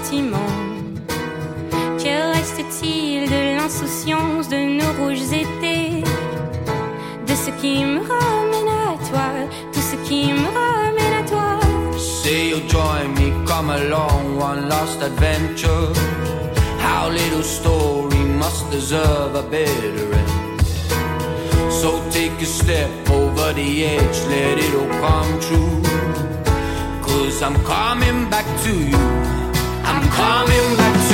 sentiments. 0.07 0.53
Que 1.97 2.33
reste-t-il 2.33 3.29
de 3.29 3.57
l'insouciance 3.57 4.47
de 4.47 4.57
nos 4.79 4.91
rouges 4.99 5.31
étés? 5.31 6.03
De 7.27 7.35
ce 7.35 7.51
qui 7.61 7.83
me 7.83 7.99
ramène 7.99 8.71
à 8.87 9.09
toi, 9.09 9.29
tout 9.73 9.79
ce 9.91 9.95
qui 10.07 10.31
me 10.31 10.47
ramène 10.59 11.13
à 11.21 11.23
toi. 11.27 11.59
See 11.97 12.49
you 12.49 12.59
join 12.69 13.13
me, 13.15 13.45
come 13.45 13.69
along, 13.69 14.37
one 14.37 14.69
lost 14.69 15.01
adventure. 15.01 15.91
Our 16.81 17.11
little 17.11 17.43
story 17.43 18.23
must 18.41 18.69
deserve 18.71 19.35
a 19.35 19.43
better 19.43 20.13
end. 20.13 20.61
So 21.69 22.01
take 22.11 22.41
a 22.41 22.45
step 22.45 22.89
over 23.09 23.53
the 23.53 23.85
edge, 23.85 24.19
let 24.29 24.57
it 24.57 24.73
all 24.79 24.89
come 25.01 25.39
true. 25.39 25.81
Cause 27.01 27.41
I'm 27.41 27.55
coming 27.65 28.29
back 28.29 28.45
to 28.63 28.73
you. 28.73 29.46
coming 30.17 30.77
back 30.77 31.06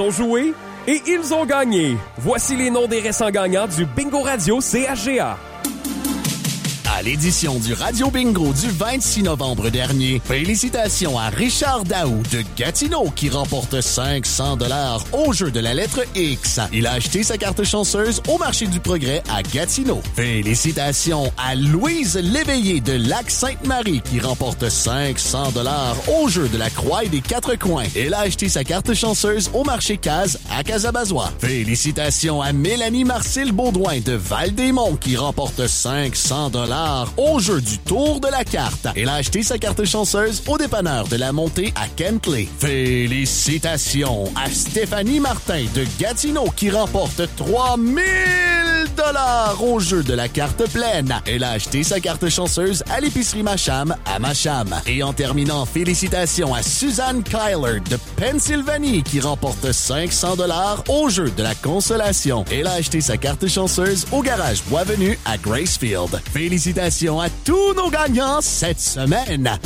Ils 0.00 0.04
ont 0.04 0.10
joué 0.10 0.54
et 0.88 1.02
ils 1.08 1.34
ont 1.34 1.44
gagné. 1.44 1.94
Voici 2.16 2.56
les 2.56 2.70
noms 2.70 2.86
des 2.86 3.00
récents 3.00 3.28
gagnants 3.28 3.66
du 3.66 3.84
Bingo 3.84 4.20
Radio 4.22 4.58
CHGA. 4.58 5.36
À 7.00 7.02
l'édition 7.02 7.58
du 7.58 7.72
Radio 7.72 8.10
Bingo 8.10 8.52
du 8.52 8.68
26 8.68 9.22
novembre 9.22 9.70
dernier, 9.70 10.20
félicitations 10.22 11.18
à 11.18 11.30
Richard 11.30 11.84
Daou 11.84 12.22
de 12.30 12.44
Gatineau 12.58 13.08
qui 13.16 13.30
remporte 13.30 13.80
500 13.80 14.58
dollars 14.58 15.02
au 15.14 15.32
jeu 15.32 15.50
de 15.50 15.60
la 15.60 15.72
lettre 15.72 16.00
X. 16.14 16.60
Il 16.74 16.86
a 16.86 16.92
acheté 16.92 17.22
sa 17.22 17.38
carte 17.38 17.64
chanceuse 17.64 18.20
au 18.28 18.36
marché 18.36 18.66
du 18.66 18.80
progrès 18.80 19.22
à 19.34 19.42
Gatineau. 19.42 20.02
Félicitations 20.14 21.32
à 21.38 21.54
Louise 21.54 22.16
Léveillé 22.22 22.82
de 22.82 22.92
Lac-Sainte-Marie 22.92 24.02
qui 24.02 24.20
remporte 24.20 24.68
500 24.68 25.52
dollars 25.52 25.96
au 26.20 26.28
jeu 26.28 26.48
de 26.48 26.58
la 26.58 26.68
croix 26.68 27.04
et 27.04 27.08
des 27.08 27.22
quatre 27.22 27.54
coins. 27.54 27.86
Elle 27.96 28.12
a 28.12 28.20
acheté 28.20 28.50
sa 28.50 28.62
carte 28.62 28.92
chanceuse 28.92 29.50
au 29.54 29.64
marché 29.64 29.96
Case 29.96 30.38
à 30.54 30.62
Casabazois. 30.62 31.32
Félicitations 31.38 32.42
à 32.42 32.52
Mélanie 32.52 33.04
Marcille 33.04 33.52
Baudouin 33.52 34.00
de 34.00 34.12
Val-des-Monts 34.12 34.98
qui 35.00 35.16
remporte 35.16 35.66
500 35.66 36.50
dollars 36.50 36.89
au 37.16 37.38
jeu 37.38 37.60
du 37.60 37.78
tour 37.78 38.20
de 38.20 38.28
la 38.28 38.44
carte. 38.44 38.86
Elle 38.96 39.08
a 39.08 39.14
acheté 39.14 39.42
sa 39.42 39.58
carte 39.58 39.84
chanceuse 39.84 40.42
au 40.46 40.58
dépanneur 40.58 41.06
de 41.08 41.16
la 41.16 41.32
montée 41.32 41.72
à 41.76 41.88
Kentley. 41.88 42.48
Félicitations 42.58 44.32
à 44.36 44.50
Stéphanie 44.50 45.20
Martin 45.20 45.64
de 45.74 45.84
Gatineau 45.98 46.46
qui 46.56 46.70
remporte 46.70 47.22
3000 47.36 48.69
dollars 48.94 49.62
au 49.62 49.80
jeu 49.80 50.02
de 50.02 50.14
la 50.14 50.28
carte 50.28 50.68
pleine. 50.70 51.20
Elle 51.26 51.44
a 51.44 51.50
acheté 51.50 51.82
sa 51.82 52.00
carte 52.00 52.28
chanceuse 52.28 52.82
à 52.90 53.00
l'épicerie 53.00 53.42
Macham 53.42 53.94
à 54.06 54.18
Macham. 54.18 54.74
Et 54.86 55.02
en 55.02 55.12
terminant, 55.12 55.66
félicitations 55.66 56.54
à 56.54 56.62
Suzanne 56.62 57.22
Kyler 57.22 57.80
de 57.88 57.98
Pennsylvanie 58.16 59.02
qui 59.02 59.20
remporte 59.20 59.72
500 59.72 60.36
dollars 60.36 60.84
au 60.88 61.08
jeu 61.08 61.30
de 61.30 61.42
la 61.42 61.54
consolation. 61.54 62.44
Elle 62.50 62.66
a 62.66 62.72
acheté 62.72 63.00
sa 63.00 63.16
carte 63.16 63.46
chanceuse 63.46 64.06
au 64.12 64.22
garage 64.22 64.62
Boisvenu 64.64 65.18
à 65.24 65.36
Gracefield. 65.38 66.20
Félicitations 66.32 67.20
à 67.20 67.28
tous 67.44 67.74
nos 67.74 67.90
gagnants 67.90 68.40
cette 68.40 68.80
semaine. 68.80 69.58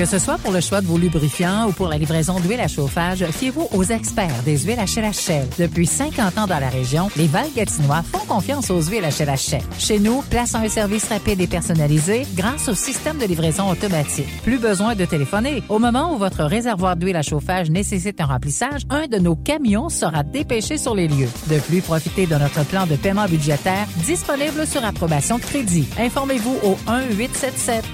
Que 0.00 0.06
ce 0.06 0.18
soit 0.18 0.38
pour 0.38 0.50
le 0.50 0.62
choix 0.62 0.80
de 0.80 0.86
vos 0.86 0.96
lubrifiants 0.96 1.68
ou 1.68 1.72
pour 1.72 1.86
la 1.86 1.98
livraison 1.98 2.40
d'huile 2.40 2.60
à 2.60 2.68
chauffage, 2.68 3.22
fiez-vous 3.32 3.68
aux 3.74 3.84
experts 3.84 4.42
des 4.46 4.56
huiles 4.60 4.78
HLHL. 4.78 5.46
Depuis 5.58 5.84
50 5.84 6.38
ans 6.38 6.46
dans 6.46 6.58
la 6.58 6.70
région, 6.70 7.10
les 7.18 7.26
Val-Gatinois 7.26 8.02
font 8.10 8.24
confiance 8.26 8.70
aux 8.70 8.80
huiles 8.80 9.04
HLHL. 9.04 9.60
Chez 9.78 9.98
nous, 9.98 10.24
à 10.34 10.56
un 10.56 10.68
service 10.70 11.06
rapide 11.06 11.42
et 11.42 11.46
personnalisé 11.46 12.22
grâce 12.34 12.70
au 12.70 12.74
système 12.74 13.18
de 13.18 13.26
livraison 13.26 13.68
automatique. 13.68 14.42
Plus 14.42 14.56
besoin 14.56 14.94
de 14.94 15.04
téléphoner. 15.04 15.62
Au 15.68 15.78
moment 15.78 16.14
où 16.14 16.16
votre 16.16 16.44
réservoir 16.44 16.96
d'huile 16.96 17.16
à 17.16 17.22
chauffage 17.22 17.68
nécessite 17.68 18.22
un 18.22 18.26
remplissage, 18.26 18.86
un 18.88 19.06
de 19.06 19.18
nos 19.18 19.36
camions 19.36 19.90
sera 19.90 20.22
dépêché 20.22 20.78
sur 20.78 20.94
les 20.94 21.08
lieux. 21.08 21.28
De 21.50 21.58
plus, 21.58 21.82
profitez 21.82 22.24
de 22.24 22.36
notre 22.36 22.64
plan 22.64 22.86
de 22.86 22.96
paiement 22.96 23.26
budgétaire 23.26 23.86
disponible 24.06 24.66
sur 24.66 24.82
approbation 24.82 25.36
de 25.36 25.42
crédit. 25.42 25.86
Informez-vous 25.98 26.56
au 26.62 26.78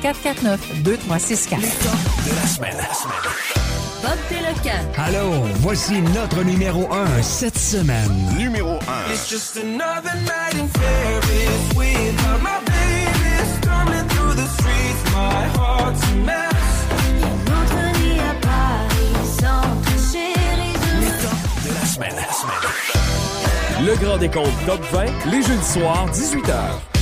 1-877-449-2364. 0.05 1.95
De 2.28 2.35
la 2.35 2.46
semaine. 2.46 2.76
Bob 4.02 4.18
Péloquin. 4.28 4.80
Allô, 4.96 5.44
voici 5.61 6.00
notre 6.00 6.42
numéro 6.44 6.92
1 6.92 7.22
cette 7.22 7.59
semaine. 7.59 8.12
Numéro 8.38 8.74
1. 8.74 9.12
It's 9.12 9.28
just 9.28 9.56
another 9.56 10.14
night 10.22 10.54
in 10.54 10.68
Paris 10.68 11.74
without 11.76 12.40
my 12.42 12.59
baby 12.66 13.32
stumbling 13.61 14.09
through 14.09 14.35
the 14.35 14.46
streets. 14.46 15.02
My 15.12 15.48
heart's 15.59 16.02
a 16.02 16.14
mess. 16.24 16.87
Notre 17.46 17.98
vie 18.00 18.20
à 18.20 18.35
Paris 18.40 19.26
sans 19.40 19.62
ton 19.62 19.98
chéri 20.12 20.72
de 20.72 21.68
De 21.68 21.74
la 21.74 21.87
semaine. 21.87 22.16
Le 23.85 23.94
grand 23.96 24.18
décompte 24.18 24.66
top 24.66 24.80
20, 24.92 25.04
les 25.30 25.42
jeudis 25.42 25.72
soirs, 25.72 26.06
18h. 26.12 26.95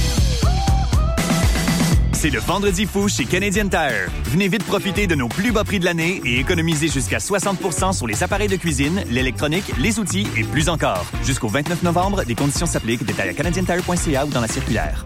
C'est 2.24 2.30
le 2.30 2.40
vendredi 2.40 2.86
fou 2.86 3.06
chez 3.06 3.26
Canadian 3.26 3.68
Tire. 3.68 4.08
Venez 4.24 4.48
vite 4.48 4.64
profiter 4.64 5.06
de 5.06 5.14
nos 5.14 5.28
plus 5.28 5.52
bas 5.52 5.62
prix 5.62 5.78
de 5.78 5.84
l'année 5.84 6.22
et 6.24 6.40
économiser 6.40 6.88
jusqu'à 6.88 7.18
60% 7.18 7.92
sur 7.92 8.06
les 8.06 8.22
appareils 8.22 8.48
de 8.48 8.56
cuisine, 8.56 9.04
l'électronique, 9.10 9.70
les 9.78 9.98
outils 9.98 10.26
et 10.34 10.42
plus 10.42 10.70
encore. 10.70 11.04
Jusqu'au 11.22 11.48
29 11.48 11.82
novembre, 11.82 12.24
des 12.24 12.34
conditions 12.34 12.64
s'appliquent. 12.64 13.04
Détails 13.04 13.28
à 13.28 13.34
canadiantire.ca 13.34 14.24
ou 14.24 14.30
dans 14.30 14.40
la 14.40 14.48
circulaire. 14.48 15.04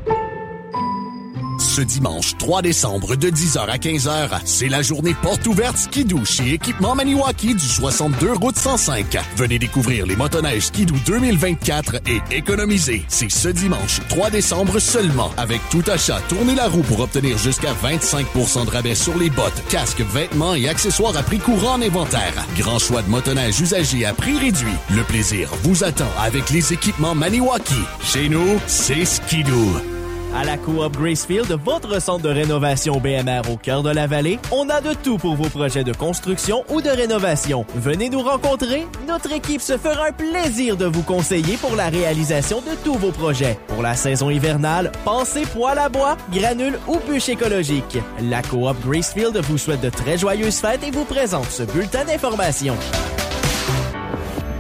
Ce 1.79 1.83
dimanche 1.85 2.37
3 2.39 2.61
décembre 2.63 3.15
de 3.15 3.31
10h 3.31 3.61
à 3.61 3.77
15h, 3.77 4.41
c'est 4.45 4.67
la 4.67 4.83
journée 4.83 5.15
porte 5.23 5.47
ouverte 5.47 5.77
Skidoo 5.77 6.25
chez 6.25 6.55
Équipement 6.55 6.97
Maniwaki 6.97 7.55
du 7.55 7.65
62 7.65 8.33
route 8.33 8.57
105. 8.57 9.17
Venez 9.37 9.61
découvrir 9.61 10.05
les 10.05 10.17
motoneiges 10.17 10.65
Skidoo 10.65 10.97
2024 11.07 12.01
et 12.09 12.21
économiser. 12.35 13.05
C'est 13.07 13.31
ce 13.31 13.47
dimanche 13.47 14.01
3 14.09 14.31
décembre 14.31 14.81
seulement. 14.81 15.31
Avec 15.37 15.61
tout 15.71 15.85
achat, 15.87 16.21
tournez 16.29 16.57
la 16.57 16.67
roue 16.67 16.83
pour 16.83 16.99
obtenir 16.99 17.39
jusqu'à 17.39 17.73
25% 17.75 18.67
de 18.67 18.71
rabais 18.71 18.97
sur 18.97 19.17
les 19.17 19.31
bottes, 19.31 19.63
casques, 19.71 20.01
vêtements 20.01 20.57
et 20.57 20.69
accessoires 20.69 21.17
à 21.17 21.23
prix 21.23 21.39
courant 21.39 21.75
en 21.75 21.83
inventaire. 21.83 22.45
Grand 22.57 22.81
choix 22.81 23.03
de 23.03 23.09
motoneiges 23.09 23.61
usagés 23.61 24.05
à 24.05 24.15
prix 24.15 24.37
réduit. 24.37 24.75
Le 24.91 25.05
plaisir 25.05 25.49
vous 25.63 25.85
attend 25.85 26.11
avec 26.19 26.51
les 26.51 26.73
équipements 26.73 27.15
Maniwaki. 27.15 27.85
Chez 28.03 28.29
nous, 28.29 28.59
c'est 28.67 29.05
Skidoo. 29.05 29.98
À 30.35 30.45
la 30.45 30.57
Coop 30.59 30.97
Gracefield, 30.97 31.51
votre 31.65 32.01
centre 32.01 32.23
de 32.23 32.29
rénovation 32.29 32.99
BMR 32.99 33.51
au 33.51 33.57
cœur 33.57 33.83
de 33.83 33.91
la 33.91 34.07
vallée, 34.07 34.39
on 34.53 34.69
a 34.69 34.81
de 34.81 34.93
tout 34.95 35.17
pour 35.17 35.35
vos 35.35 35.49
projets 35.49 35.85
de 35.85 35.93
construction 35.93 36.65
ou 36.69 36.83
de 36.83 36.91
rénovation. 36.91 37.65
Venez 37.75 38.11
nous 38.11 38.21
rencontrer, 38.21 38.87
notre 39.07 39.33
équipe 39.33 39.61
se 39.61 39.79
fera 39.79 40.09
un 40.09 40.13
plaisir 40.13 40.77
de 40.77 40.85
vous 40.85 41.03
conseiller 41.03 41.57
pour 41.57 41.75
la 41.77 41.89
réalisation 41.89 42.61
de 42.61 42.77
tous 42.85 42.95
vos 42.95 43.11
projets. 43.11 43.59
Pour 43.69 43.83
la 43.83 43.95
saison 43.95 44.29
hivernale, 44.29 44.93
pensez 45.05 45.43
poêle 45.43 45.79
à 45.79 45.89
bois, 45.89 46.17
granules 46.31 46.79
ou 46.87 46.99
bûches 47.09 47.31
écologiques. 47.31 47.99
La 48.23 48.43
Coop 48.43 48.77
Gracefield 48.87 49.37
vous 49.39 49.59
souhaite 49.59 49.81
de 49.81 49.91
très 49.91 50.19
joyeuses 50.19 50.59
fêtes 50.59 50.85
et 50.87 50.91
vous 50.91 51.05
présente 51.05 51.51
ce 51.51 51.63
bulletin 51.63 52.05
d'information. 52.05 52.77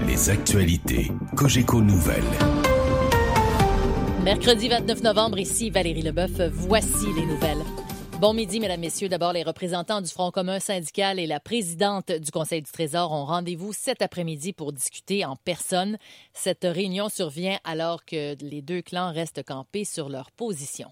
Les 0.06 0.30
actualités. 0.30 1.12
Cogeco 1.36 1.82
Nouvelles. 1.82 2.24
Mercredi 4.28 4.68
29 4.68 5.04
novembre, 5.04 5.38
ici 5.38 5.70
Valérie 5.70 6.02
Leboeuf. 6.02 6.38
Voici 6.52 7.06
les 7.16 7.24
nouvelles. 7.24 7.64
Bon 8.20 8.34
midi, 8.34 8.60
mesdames, 8.60 8.80
messieurs. 8.80 9.08
D'abord, 9.08 9.32
les 9.32 9.42
représentants 9.42 10.02
du 10.02 10.10
Front 10.10 10.30
commun 10.30 10.60
syndical 10.60 11.18
et 11.18 11.26
la 11.26 11.40
présidente 11.40 12.12
du 12.12 12.30
Conseil 12.30 12.60
du 12.60 12.70
Trésor 12.70 13.10
ont 13.10 13.24
rendez-vous 13.24 13.72
cet 13.72 14.02
après-midi 14.02 14.52
pour 14.52 14.74
discuter 14.74 15.24
en 15.24 15.36
personne. 15.36 15.96
Cette 16.34 16.64
réunion 16.64 17.08
survient 17.08 17.56
alors 17.64 18.04
que 18.04 18.36
les 18.44 18.60
deux 18.60 18.82
clans 18.82 19.12
restent 19.12 19.42
campés 19.42 19.86
sur 19.86 20.10
leur 20.10 20.30
position. 20.30 20.88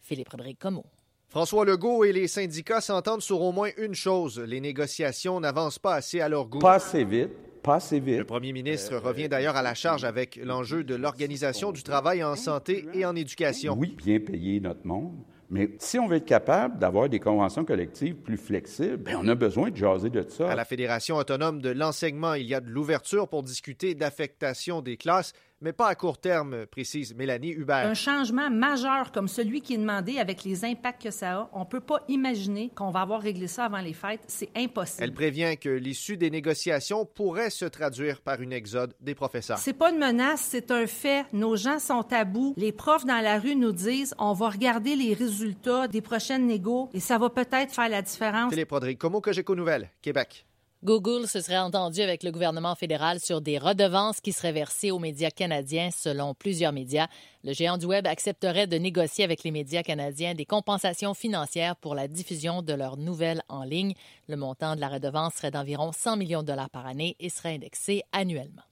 Philippe 0.00 0.28
Rodrigue 0.28 0.58
Como. 0.60 0.84
François 1.28 1.64
Legault 1.64 2.04
et 2.04 2.12
les 2.12 2.28
syndicats 2.28 2.80
s'entendent 2.80 3.20
sur 3.20 3.42
au 3.42 3.50
moins 3.50 3.70
une 3.78 3.96
chose. 3.96 4.38
Les 4.38 4.60
négociations 4.60 5.40
n'avancent 5.40 5.80
pas 5.80 5.96
assez 5.96 6.20
à 6.20 6.28
leur 6.28 6.46
goût. 6.46 6.60
Pas 6.60 6.74
assez 6.74 7.02
vite. 7.02 7.30
Vite. 7.66 8.18
Le 8.18 8.24
premier 8.24 8.52
ministre 8.52 8.96
revient 8.96 9.28
d'ailleurs 9.28 9.56
à 9.56 9.62
la 9.62 9.74
charge 9.74 10.04
avec 10.04 10.36
l'enjeu 10.36 10.84
de 10.84 10.94
l'organisation 10.94 11.72
du 11.72 11.82
travail 11.82 12.22
en 12.22 12.36
santé 12.36 12.86
et 12.94 13.04
en 13.04 13.16
éducation. 13.16 13.74
Oui, 13.76 13.96
bien 13.96 14.20
payer 14.20 14.60
notre 14.60 14.86
monde. 14.86 15.16
Mais 15.50 15.70
si 15.78 15.98
on 15.98 16.06
veut 16.06 16.16
être 16.16 16.26
capable 16.26 16.78
d'avoir 16.78 17.08
des 17.08 17.18
conventions 17.18 17.64
collectives 17.64 18.14
plus 18.14 18.36
flexibles, 18.36 18.98
ben, 18.98 19.16
on 19.20 19.26
a 19.26 19.34
besoin 19.34 19.70
de 19.70 19.76
jaser 19.76 20.10
de 20.10 20.24
ça. 20.28 20.48
À 20.48 20.54
la 20.54 20.64
Fédération 20.64 21.16
autonome 21.16 21.60
de 21.60 21.70
l'enseignement, 21.70 22.34
il 22.34 22.46
y 22.46 22.54
a 22.54 22.60
de 22.60 22.68
l'ouverture 22.68 23.28
pour 23.28 23.42
discuter 23.42 23.96
d'affectation 23.96 24.80
des 24.80 24.96
classes, 24.96 25.32
mais 25.60 25.72
pas 25.72 25.88
à 25.88 25.94
court 25.94 26.18
terme, 26.18 26.66
précise 26.66 27.14
Mélanie 27.14 27.52
Hubert. 27.52 27.86
Un 27.86 27.94
changement 27.94 28.50
majeur 28.50 29.12
comme 29.12 29.28
celui 29.28 29.62
qui 29.62 29.74
est 29.74 29.78
demandé 29.78 30.18
avec 30.18 30.44
les 30.44 30.64
impacts 30.64 31.02
que 31.02 31.10
ça 31.10 31.32
a, 31.32 31.50
on 31.52 31.60
ne 31.60 31.64
peut 31.64 31.80
pas 31.80 32.02
imaginer 32.08 32.70
qu'on 32.74 32.90
va 32.90 33.00
avoir 33.00 33.22
réglé 33.22 33.46
ça 33.48 33.64
avant 33.64 33.80
les 33.80 33.92
fêtes. 33.92 34.20
C'est 34.26 34.50
impossible. 34.56 35.02
Elle 35.02 35.12
prévient 35.12 35.56
que 35.58 35.68
l'issue 35.68 36.16
des 36.16 36.30
négociations 36.30 37.06
pourrait 37.06 37.50
se 37.50 37.64
traduire 37.64 38.20
par 38.20 38.40
une 38.42 38.52
exode 38.52 38.94
des 39.00 39.14
professeurs. 39.14 39.58
C'est 39.58 39.72
pas 39.72 39.90
une 39.90 39.98
menace, 39.98 40.42
c'est 40.42 40.70
un 40.70 40.86
fait. 40.86 41.24
Nos 41.32 41.56
gens 41.56 41.78
sont 41.78 42.12
à 42.12 42.24
bout. 42.24 42.54
Les 42.56 42.72
profs 42.72 43.06
dans 43.06 43.22
la 43.22 43.38
rue 43.38 43.56
nous 43.56 43.72
disent 43.72 44.14
on 44.18 44.32
va 44.32 44.50
regarder 44.50 44.94
les 44.94 45.14
résultats 45.14 45.88
des 45.88 46.00
prochaines 46.00 46.46
négos 46.46 46.90
et 46.92 47.00
ça 47.00 47.18
va 47.18 47.30
peut-être 47.30 47.72
faire 47.74 47.88
la 47.88 48.02
différence. 48.02 48.52
Philippe 48.52 48.70
Rodrigue, 48.70 48.98
Como 48.98 49.20
Cogeco 49.20 49.54
Nouvelles, 49.54 49.90
Québec. 50.02 50.46
Google 50.86 51.26
se 51.26 51.40
serait 51.40 51.58
entendu 51.58 52.00
avec 52.00 52.22
le 52.22 52.30
gouvernement 52.30 52.76
fédéral 52.76 53.18
sur 53.18 53.40
des 53.40 53.58
redevances 53.58 54.20
qui 54.20 54.30
seraient 54.30 54.52
versées 54.52 54.92
aux 54.92 55.00
médias 55.00 55.32
canadiens, 55.32 55.90
selon 55.90 56.32
plusieurs 56.32 56.70
médias. 56.72 57.08
Le 57.42 57.52
géant 57.52 57.76
du 57.76 57.86
Web 57.86 58.06
accepterait 58.06 58.68
de 58.68 58.76
négocier 58.76 59.24
avec 59.24 59.42
les 59.42 59.50
médias 59.50 59.82
canadiens 59.82 60.34
des 60.34 60.44
compensations 60.44 61.12
financières 61.12 61.74
pour 61.74 61.96
la 61.96 62.06
diffusion 62.06 62.62
de 62.62 62.72
leurs 62.72 62.98
nouvelles 62.98 63.42
en 63.48 63.64
ligne. 63.64 63.94
Le 64.28 64.36
montant 64.36 64.76
de 64.76 64.80
la 64.80 64.86
redevance 64.86 65.34
serait 65.34 65.50
d'environ 65.50 65.90
100 65.90 66.18
millions 66.18 66.42
de 66.42 66.46
dollars 66.46 66.70
par 66.70 66.86
année 66.86 67.16
et 67.18 67.30
serait 67.30 67.56
indexé 67.56 68.04
annuellement. 68.12 68.62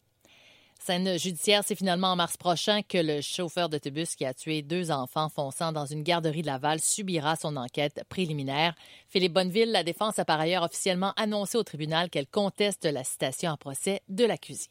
Scène 0.87 1.19
judiciaire, 1.19 1.63
c'est 1.65 1.77
finalement 1.77 2.09
en 2.09 2.17
mars 2.17 2.37
prochain 2.37 2.83
que 2.83 2.99
le 2.99 3.23
chauffeur 3.23 3.71
d'autobus 3.71 4.15
qui 4.17 4.27
a 4.27 4.35
tué 4.35 4.61
deux 4.61 4.91
enfants 4.91 5.31
fonçant 5.31 5.73
dans 5.73 5.87
une 5.87 6.03
garderie 6.03 6.43
de 6.43 6.47
Laval 6.47 6.79
subira 6.79 7.37
son 7.37 7.57
enquête 7.57 8.05
préliminaire. 8.11 8.75
Philippe 9.09 9.33
Bonneville, 9.33 9.73
la 9.73 9.83
défense 9.83 10.19
a 10.19 10.27
par 10.27 10.39
ailleurs 10.39 10.63
officiellement 10.63 11.15
annoncé 11.17 11.57
au 11.57 11.63
tribunal 11.63 12.11
qu'elle 12.11 12.27
conteste 12.27 12.85
la 12.85 13.03
citation 13.03 13.53
en 13.53 13.57
procès 13.57 14.03
de 14.11 14.27
l'accusé. 14.27 14.69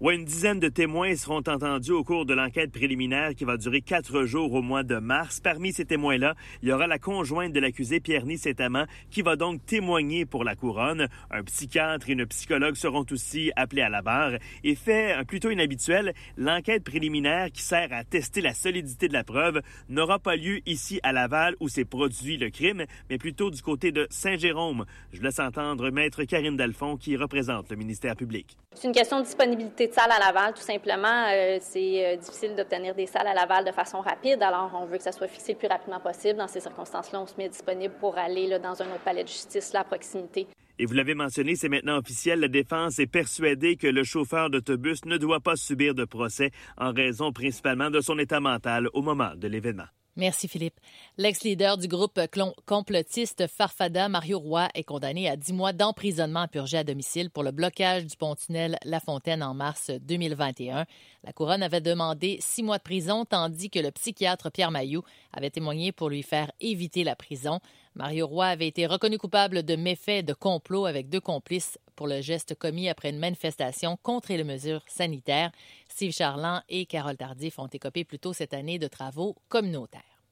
Ouais, 0.00 0.14
une 0.14 0.24
dizaine 0.24 0.60
de 0.60 0.68
témoins 0.68 1.16
seront 1.16 1.38
entendus 1.38 1.90
au 1.90 2.04
cours 2.04 2.24
de 2.24 2.32
l'enquête 2.32 2.70
préliminaire 2.70 3.34
qui 3.34 3.44
va 3.44 3.56
durer 3.56 3.80
quatre 3.80 4.22
jours 4.26 4.52
au 4.52 4.62
mois 4.62 4.84
de 4.84 4.94
mars. 4.98 5.40
Parmi 5.40 5.72
ces 5.72 5.84
témoins-là, 5.84 6.36
il 6.62 6.68
y 6.68 6.72
aura 6.72 6.86
la 6.86 7.00
conjointe 7.00 7.52
de 7.52 7.58
l'accusé 7.58 7.98
Pierre-Nys 7.98 8.38
Sétaman 8.38 8.86
qui 9.10 9.22
va 9.22 9.34
donc 9.34 9.66
témoigner 9.66 10.24
pour 10.24 10.44
la 10.44 10.54
couronne. 10.54 11.08
Un 11.32 11.42
psychiatre 11.42 12.08
et 12.08 12.12
une 12.12 12.26
psychologue 12.26 12.76
seront 12.76 13.06
aussi 13.10 13.50
appelés 13.56 13.82
à 13.82 13.88
la 13.88 14.00
barre. 14.00 14.34
Et 14.62 14.76
fait 14.76 15.16
plutôt 15.26 15.50
inhabituel, 15.50 16.14
l'enquête 16.36 16.84
préliminaire 16.84 17.50
qui 17.50 17.62
sert 17.62 17.92
à 17.92 18.04
tester 18.04 18.40
la 18.40 18.54
solidité 18.54 19.08
de 19.08 19.14
la 19.14 19.24
preuve 19.24 19.62
n'aura 19.88 20.20
pas 20.20 20.36
lieu 20.36 20.60
ici 20.64 21.00
à 21.02 21.12
Laval 21.12 21.56
où 21.58 21.68
s'est 21.68 21.84
produit 21.84 22.36
le 22.36 22.50
crime, 22.50 22.84
mais 23.10 23.18
plutôt 23.18 23.50
du 23.50 23.62
côté 23.62 23.90
de 23.90 24.06
Saint-Jérôme. 24.10 24.84
Je 25.12 25.20
laisse 25.22 25.40
entendre 25.40 25.90
maître 25.90 26.22
Karine 26.22 26.56
Dalphon 26.56 26.96
qui 26.96 27.16
représente 27.16 27.68
le 27.70 27.76
ministère 27.76 28.14
public. 28.14 28.56
C'est 28.76 28.86
une 28.86 28.94
question 28.94 29.18
de 29.18 29.24
disponibilité 29.24 29.87
de 29.88 29.92
salles 29.92 30.12
à 30.12 30.18
Laval, 30.18 30.54
tout 30.54 30.62
simplement. 30.62 31.26
Euh, 31.32 31.58
c'est 31.60 32.06
euh, 32.06 32.16
difficile 32.16 32.54
d'obtenir 32.54 32.94
des 32.94 33.06
salles 33.06 33.26
à 33.26 33.34
Laval 33.34 33.64
de 33.64 33.72
façon 33.72 34.00
rapide, 34.00 34.42
alors 34.42 34.70
on 34.74 34.86
veut 34.86 34.98
que 34.98 35.02
ça 35.02 35.12
soit 35.12 35.28
fixé 35.28 35.52
le 35.52 35.58
plus 35.58 35.68
rapidement 35.68 36.00
possible. 36.00 36.38
Dans 36.38 36.48
ces 36.48 36.60
circonstances-là, 36.60 37.20
on 37.20 37.26
se 37.26 37.34
met 37.36 37.48
disponible 37.48 37.94
pour 38.00 38.16
aller 38.16 38.46
là, 38.46 38.58
dans 38.58 38.80
un 38.82 38.86
autre 38.86 39.04
palais 39.04 39.24
de 39.24 39.28
justice 39.28 39.72
là, 39.72 39.80
à 39.80 39.84
proximité. 39.84 40.46
Et 40.78 40.86
vous 40.86 40.94
l'avez 40.94 41.14
mentionné, 41.14 41.56
c'est 41.56 41.68
maintenant 41.68 41.98
officiel. 41.98 42.40
La 42.40 42.48
défense 42.48 42.98
est 43.00 43.06
persuadée 43.06 43.76
que 43.76 43.88
le 43.88 44.04
chauffeur 44.04 44.48
d'autobus 44.48 45.04
ne 45.06 45.16
doit 45.16 45.40
pas 45.40 45.56
subir 45.56 45.94
de 45.94 46.04
procès 46.04 46.50
en 46.76 46.92
raison 46.92 47.32
principalement 47.32 47.90
de 47.90 48.00
son 48.00 48.18
état 48.18 48.40
mental 48.40 48.88
au 48.92 49.02
moment 49.02 49.32
de 49.34 49.48
l'événement. 49.48 49.86
Merci 50.18 50.48
Philippe. 50.48 50.80
L'ex-leader 51.16 51.78
du 51.78 51.86
groupe 51.86 52.20
complotiste 52.66 53.46
Farfada, 53.46 54.08
Mario 54.08 54.40
Roy, 54.40 54.68
est 54.74 54.82
condamné 54.82 55.28
à 55.28 55.36
10 55.36 55.52
mois 55.52 55.72
d'emprisonnement 55.72 56.40
à 56.40 56.48
purger 56.48 56.78
à 56.78 56.82
domicile 56.82 57.30
pour 57.30 57.44
le 57.44 57.52
blocage 57.52 58.04
du 58.04 58.16
pont-tunnel 58.16 58.78
La 58.84 58.98
Fontaine 58.98 59.44
en 59.44 59.54
mars 59.54 59.92
2021. 59.92 60.86
La 61.22 61.32
couronne 61.32 61.62
avait 61.62 61.80
demandé 61.80 62.38
six 62.40 62.64
mois 62.64 62.78
de 62.78 62.82
prison, 62.82 63.26
tandis 63.26 63.70
que 63.70 63.78
le 63.78 63.92
psychiatre 63.92 64.50
Pierre 64.50 64.72
Mailloux 64.72 65.04
avait 65.32 65.50
témoigné 65.50 65.92
pour 65.92 66.10
lui 66.10 66.24
faire 66.24 66.50
éviter 66.60 67.04
la 67.04 67.14
prison. 67.14 67.60
Mario 67.94 68.26
Roy 68.26 68.46
avait 68.46 68.66
été 68.66 68.86
reconnu 68.86 69.18
coupable 69.18 69.62
de 69.62 69.76
méfaits 69.76 70.24
de 70.24 70.32
complot 70.32 70.86
avec 70.86 71.08
deux 71.08 71.20
complices 71.20 71.78
pour 71.94 72.06
le 72.06 72.20
geste 72.22 72.54
commis 72.54 72.88
après 72.88 73.10
une 73.10 73.18
manifestation 73.18 73.98
contre 74.02 74.32
les 74.32 74.44
mesures 74.44 74.84
sanitaires. 74.86 75.50
Steve 75.98 76.12
Charland 76.12 76.62
et 76.68 76.86
Carole 76.86 77.16
Tardif 77.16 77.58
ont 77.58 77.66
écopé 77.66 78.04
plus 78.04 78.20
tôt 78.20 78.32
cette 78.32 78.54
année 78.54 78.78
de 78.78 78.86
travaux 78.86 79.34
communautaires. 79.48 80.22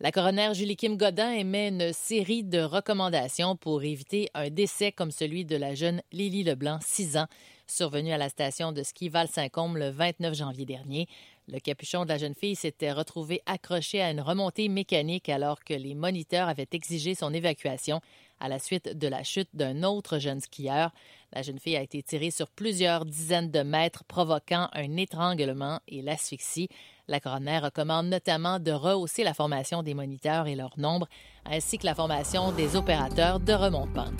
La 0.00 0.12
coroner 0.12 0.50
Julie 0.52 0.76
Kim 0.76 0.98
Godin 0.98 1.30
émet 1.30 1.68
une 1.68 1.94
série 1.94 2.44
de 2.44 2.60
recommandations 2.60 3.56
pour 3.56 3.82
éviter 3.82 4.28
un 4.34 4.50
décès 4.50 4.92
comme 4.92 5.10
celui 5.10 5.46
de 5.46 5.56
la 5.56 5.74
jeune 5.74 6.02
Lily 6.12 6.44
Leblanc, 6.44 6.78
6 6.82 7.16
ans, 7.16 7.26
survenue 7.66 8.12
à 8.12 8.18
la 8.18 8.28
station 8.28 8.70
de 8.70 8.82
ski 8.82 9.08
Val-Saint-Côme 9.08 9.78
le 9.78 9.88
29 9.88 10.34
janvier 10.34 10.66
dernier. 10.66 11.06
Le 11.50 11.58
capuchon 11.58 12.04
de 12.04 12.10
la 12.10 12.18
jeune 12.18 12.34
fille 12.34 12.54
s'était 12.54 12.92
retrouvé 12.92 13.40
accroché 13.46 14.02
à 14.02 14.10
une 14.10 14.20
remontée 14.20 14.68
mécanique 14.68 15.30
alors 15.30 15.64
que 15.64 15.72
les 15.72 15.94
moniteurs 15.94 16.48
avaient 16.48 16.68
exigé 16.72 17.14
son 17.14 17.32
évacuation 17.32 18.02
à 18.40 18.48
la 18.48 18.58
suite 18.58 18.96
de 18.96 19.08
la 19.08 19.22
chute 19.22 19.50
d'un 19.54 19.82
autre 19.82 20.18
jeune 20.18 20.40
skieur. 20.40 20.92
La 21.32 21.42
jeune 21.42 21.58
fille 21.58 21.76
a 21.76 21.82
été 21.82 22.02
tirée 22.02 22.30
sur 22.30 22.48
plusieurs 22.48 23.04
dizaines 23.04 23.50
de 23.50 23.60
mètres, 23.60 24.04
provoquant 24.04 24.68
un 24.72 24.96
étranglement 24.96 25.80
et 25.88 26.02
l'asphyxie. 26.02 26.68
La 27.10 27.20
coroner 27.20 27.58
recommande 27.60 28.08
notamment 28.08 28.58
de 28.58 28.70
rehausser 28.70 29.24
la 29.24 29.32
formation 29.32 29.82
des 29.82 29.94
moniteurs 29.94 30.46
et 30.46 30.54
leur 30.54 30.78
nombre, 30.78 31.08
ainsi 31.50 31.78
que 31.78 31.86
la 31.86 31.94
formation 31.94 32.52
des 32.52 32.76
opérateurs 32.76 33.40
de 33.40 33.54
remonte-pente. 33.54 34.12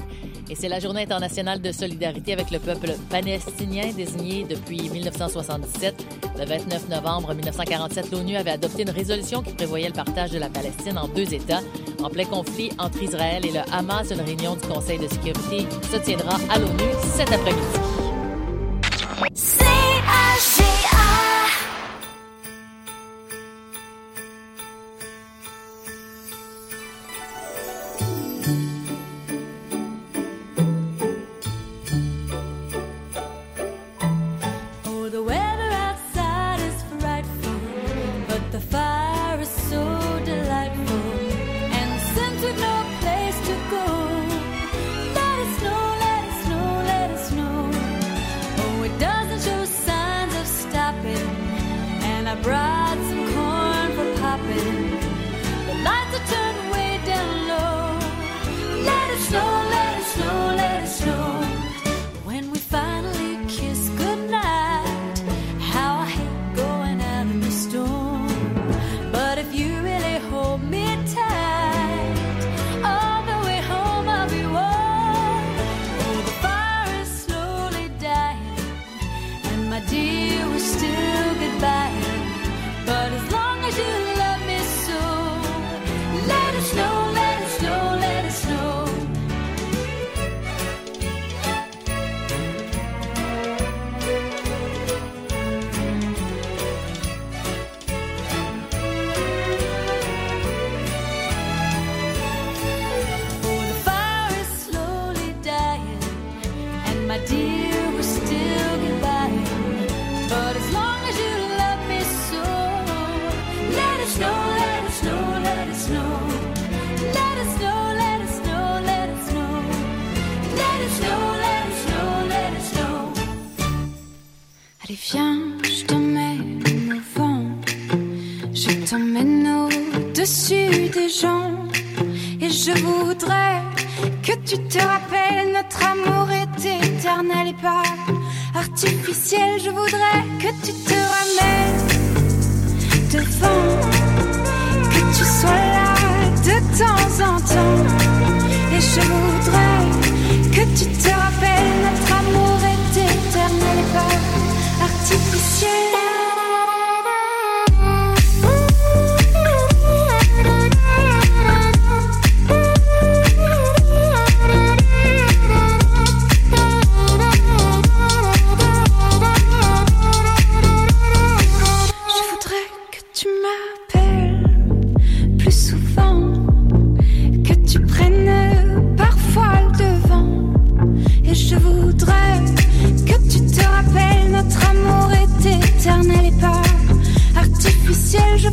Et 0.49 0.55
c'est 0.55 0.71
la 0.71 0.81
Journée 0.81 1.03
internationale 1.03 1.61
de 1.61 1.71
solidarité 1.71 2.33
avec 2.33 2.51
le 2.51 2.59
peuple 2.59 2.93
palestinien 3.11 3.93
désignée 3.95 4.45
depuis 4.45 4.89
1977. 4.89 6.03
Le 6.39 6.47
29 6.47 6.89
novembre 6.89 7.35
1947, 7.35 8.11
l'ONU 8.11 8.37
avait 8.37 8.53
adopté 8.53 8.83
une 8.83 8.91
résolution 8.91 9.43
qui 9.43 9.53
prévoyait 9.53 9.89
le 9.89 9.93
partage 9.93 10.31
de 10.31 10.39
la 10.39 10.49
Palestine 10.49 10.97
en 10.97 11.09
deux 11.09 11.35
États. 11.35 11.61
En 12.03 12.09
plein 12.09 12.25
conflit 12.25 12.73
entre 12.79 13.03
Israël 13.03 13.45
et 13.45 13.53
le 13.53 13.61
Hamas, 13.71 14.11
une 14.11 14.23
réunion 14.23 14.57
du 14.57 14.67
Conseil 14.67 14.99
de 14.99 15.09
sécurité 15.09 15.67
se 15.93 15.99
tiendra 15.99 16.39
à 16.49 16.59
l'ONU 16.59 16.89
cet 17.15 17.31
après-midi. 17.31 17.79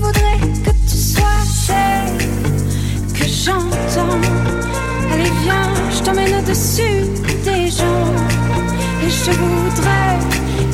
voudrais 0.06 0.40
que 0.64 0.72
tu 0.90 0.98
sois 0.98 1.44
celle 1.68 2.18
que 3.14 3.28
j'entends. 3.28 4.22
Allez, 5.12 5.32
viens, 5.44 5.74
je 5.92 6.04
t'emmène 6.04 6.34
au-dessus 6.40 7.02
des 7.44 7.70
gens. 7.70 8.14
Et 9.04 9.10
je 9.10 9.32
voudrais 9.32 10.18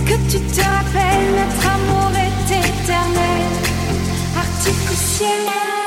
que 0.07 0.15
tu 0.32 0.39
te 0.39 0.61
rappelles, 0.61 1.29
notre 1.41 1.63
amour 1.75 2.11
est 2.25 2.49
éternel, 2.59 3.51
artificiel. 4.38 5.80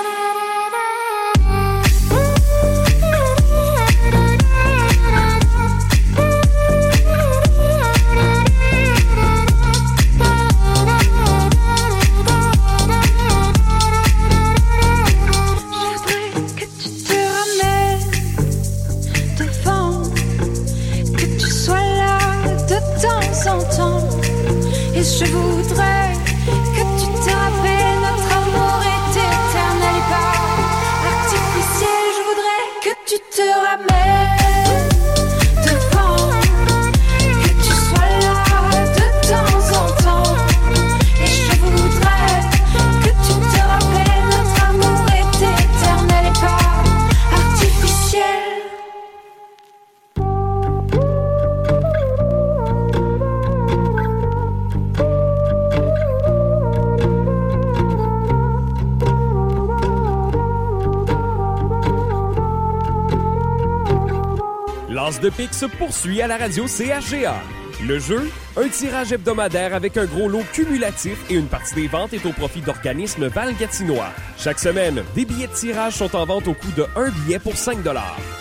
Se 65.55 65.67
poursuit 65.67 66.21
à 66.21 66.27
la 66.27 66.37
radio 66.37 66.67
CHGA. 66.67 67.37
Le 67.87 67.99
jeu, 68.01 68.29
un 68.57 68.69
tirage 68.69 69.13
hebdomadaire 69.13 69.73
avec 69.73 69.97
un 69.97 70.05
gros 70.05 70.29
lot 70.29 70.45
cumulatif 70.53 71.17
et 71.31 71.35
une 71.35 71.47
partie 71.47 71.75
des 71.77 71.87
ventes 71.87 72.13
est 72.13 72.27
au 72.27 72.33
profit 72.33 72.61
d'organismes 72.61 73.29
Val-Gatinois. 73.29 74.11
Chaque 74.37 74.59
semaine, 74.59 75.05
des 75.15 75.25
billets 75.25 75.47
de 75.47 75.53
tirage 75.53 75.95
sont 75.95 76.15
en 76.17 76.25
vente 76.25 76.49
au 76.49 76.55
coût 76.55 76.73
de 76.77 76.85
1 76.97 77.11
billet 77.11 77.39
pour 77.39 77.57
5 77.57 77.83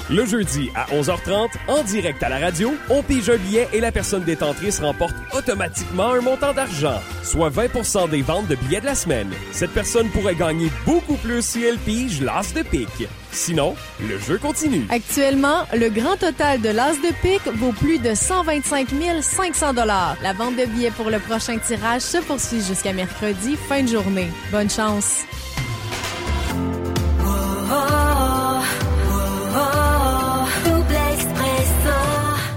Le 0.09 0.25
jeudi 0.25 0.69
à 0.75 0.85
11h30, 0.87 1.51
en 1.69 1.81
direct 1.83 2.21
à 2.23 2.27
la 2.27 2.37
radio, 2.37 2.73
on 2.89 3.01
pige 3.01 3.29
un 3.29 3.37
billet 3.37 3.69
et 3.71 3.79
la 3.79 3.91
personne 3.91 4.23
détentrice 4.23 4.81
remporte 4.81 5.15
automatiquement 5.33 6.11
un 6.11 6.19
montant 6.19 6.53
d'argent, 6.53 6.99
soit 7.23 7.49
20% 7.49 8.09
des 8.09 8.21
ventes 8.21 8.47
de 8.47 8.55
billets 8.55 8.81
de 8.81 8.85
la 8.85 8.95
semaine. 8.95 9.31
Cette 9.53 9.71
personne 9.71 10.09
pourrait 10.09 10.35
gagner 10.35 10.69
beaucoup 10.85 11.15
plus 11.15 11.41
si 11.41 11.63
elle 11.63 11.77
pige 11.77 12.21
l'As 12.21 12.53
de 12.53 12.63
pique. 12.63 13.07
Sinon, 13.31 13.75
le 14.01 14.19
jeu 14.19 14.37
continue. 14.37 14.85
Actuellement, 14.89 15.61
le 15.73 15.89
grand 15.89 16.17
total 16.17 16.59
de 16.59 16.69
l'As 16.69 16.95
de 16.95 17.13
pique 17.21 17.47
vaut 17.55 17.71
plus 17.71 17.99
de 17.99 18.13
125 18.13 18.89
500 19.21 19.73
La 19.73 20.33
vente 20.33 20.57
de 20.57 20.65
billets 20.65 20.91
pour 20.91 21.09
le 21.09 21.19
prochain 21.19 21.57
tirage 21.59 22.01
se 22.01 22.17
poursuit 22.17 22.61
jusqu'à 22.61 22.91
mercredi, 22.91 23.55
fin 23.69 23.83
de 23.83 23.87
journée. 23.87 24.27
Bonne 24.51 24.69
chance! 24.69 25.23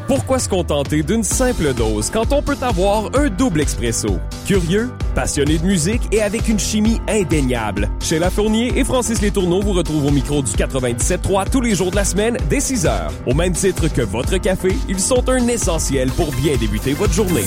Pourquoi 0.07 0.39
se 0.39 0.49
contenter 0.49 1.03
d'une 1.03 1.25
simple 1.25 1.75
dose 1.75 2.11
quand 2.11 2.33
on 2.33 2.41
peut 2.41 2.57
avoir 2.61 3.11
un 3.17 3.29
double 3.29 3.61
expresso? 3.61 4.21
Curieux, 4.47 4.89
passionné 5.17 5.59
de 5.59 5.67
musique 5.67 6.03
et 6.13 6.23
avec 6.23 6.49
une 6.49 6.61
chimie 6.61 7.01
indéniable. 7.09 7.91
Chez 8.01 8.21
La 8.21 8.31
Fournier 8.31 8.79
et 8.79 8.85
Francis 8.85 9.21
Létourneau 9.21 9.61
vous 9.63 9.73
retrouvent 9.73 10.07
au 10.07 10.13
micro 10.13 10.43
du 10.43 10.53
97.3 10.53 11.51
tous 11.51 11.61
les 11.61 11.75
jours 11.75 11.91
de 11.91 11.97
la 11.97 12.05
semaine 12.05 12.37
dès 12.49 12.61
6 12.61 12.87
heures. 12.87 13.13
Au 13.27 13.35
même 13.35 13.53
titre 13.53 13.89
que 13.89 14.03
votre 14.03 14.39
café, 14.39 14.77
ils 14.89 15.01
sont 15.01 15.29
un 15.29 15.49
essentiel 15.49 16.13
pour 16.13 16.31
bien 16.35 16.57
débuter 16.57 16.93
votre 16.93 17.13
journée. 17.13 17.45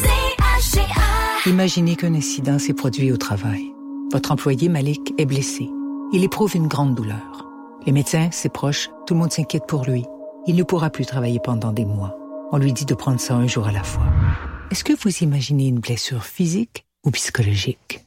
Imaginez 1.45 1.95
qu'un 1.95 2.13
incident 2.13 2.59
s'est 2.59 2.73
produit 2.73 3.13
au 3.13 3.17
travail. 3.17 3.73
Votre 4.11 4.33
employé 4.33 4.67
Malik 4.67 5.13
est 5.17 5.25
blessé. 5.25 5.69
Il 6.11 6.25
éprouve 6.25 6.57
une 6.57 6.67
grande 6.67 6.93
douleur. 6.93 7.47
Les 7.85 7.93
médecins, 7.93 8.27
ses 8.33 8.49
proches, 8.49 8.89
tout 9.07 9.13
le 9.13 9.21
monde 9.21 9.31
s'inquiète 9.31 9.65
pour 9.65 9.85
lui. 9.85 10.03
Il 10.45 10.57
ne 10.57 10.63
pourra 10.63 10.89
plus 10.89 11.05
travailler 11.05 11.39
pendant 11.41 11.71
des 11.71 11.85
mois. 11.85 12.18
On 12.51 12.57
lui 12.57 12.73
dit 12.73 12.85
de 12.85 12.95
prendre 12.95 13.19
ça 13.19 13.35
un 13.35 13.45
jour 13.45 13.67
à 13.67 13.71
la 13.71 13.83
fois. 13.83 14.05
Est-ce 14.71 14.83
que 14.83 14.93
vous 14.93 15.23
imaginez 15.23 15.67
une 15.67 15.79
blessure 15.79 16.25
physique 16.25 16.83
ou 17.05 17.11
psychologique? 17.11 18.03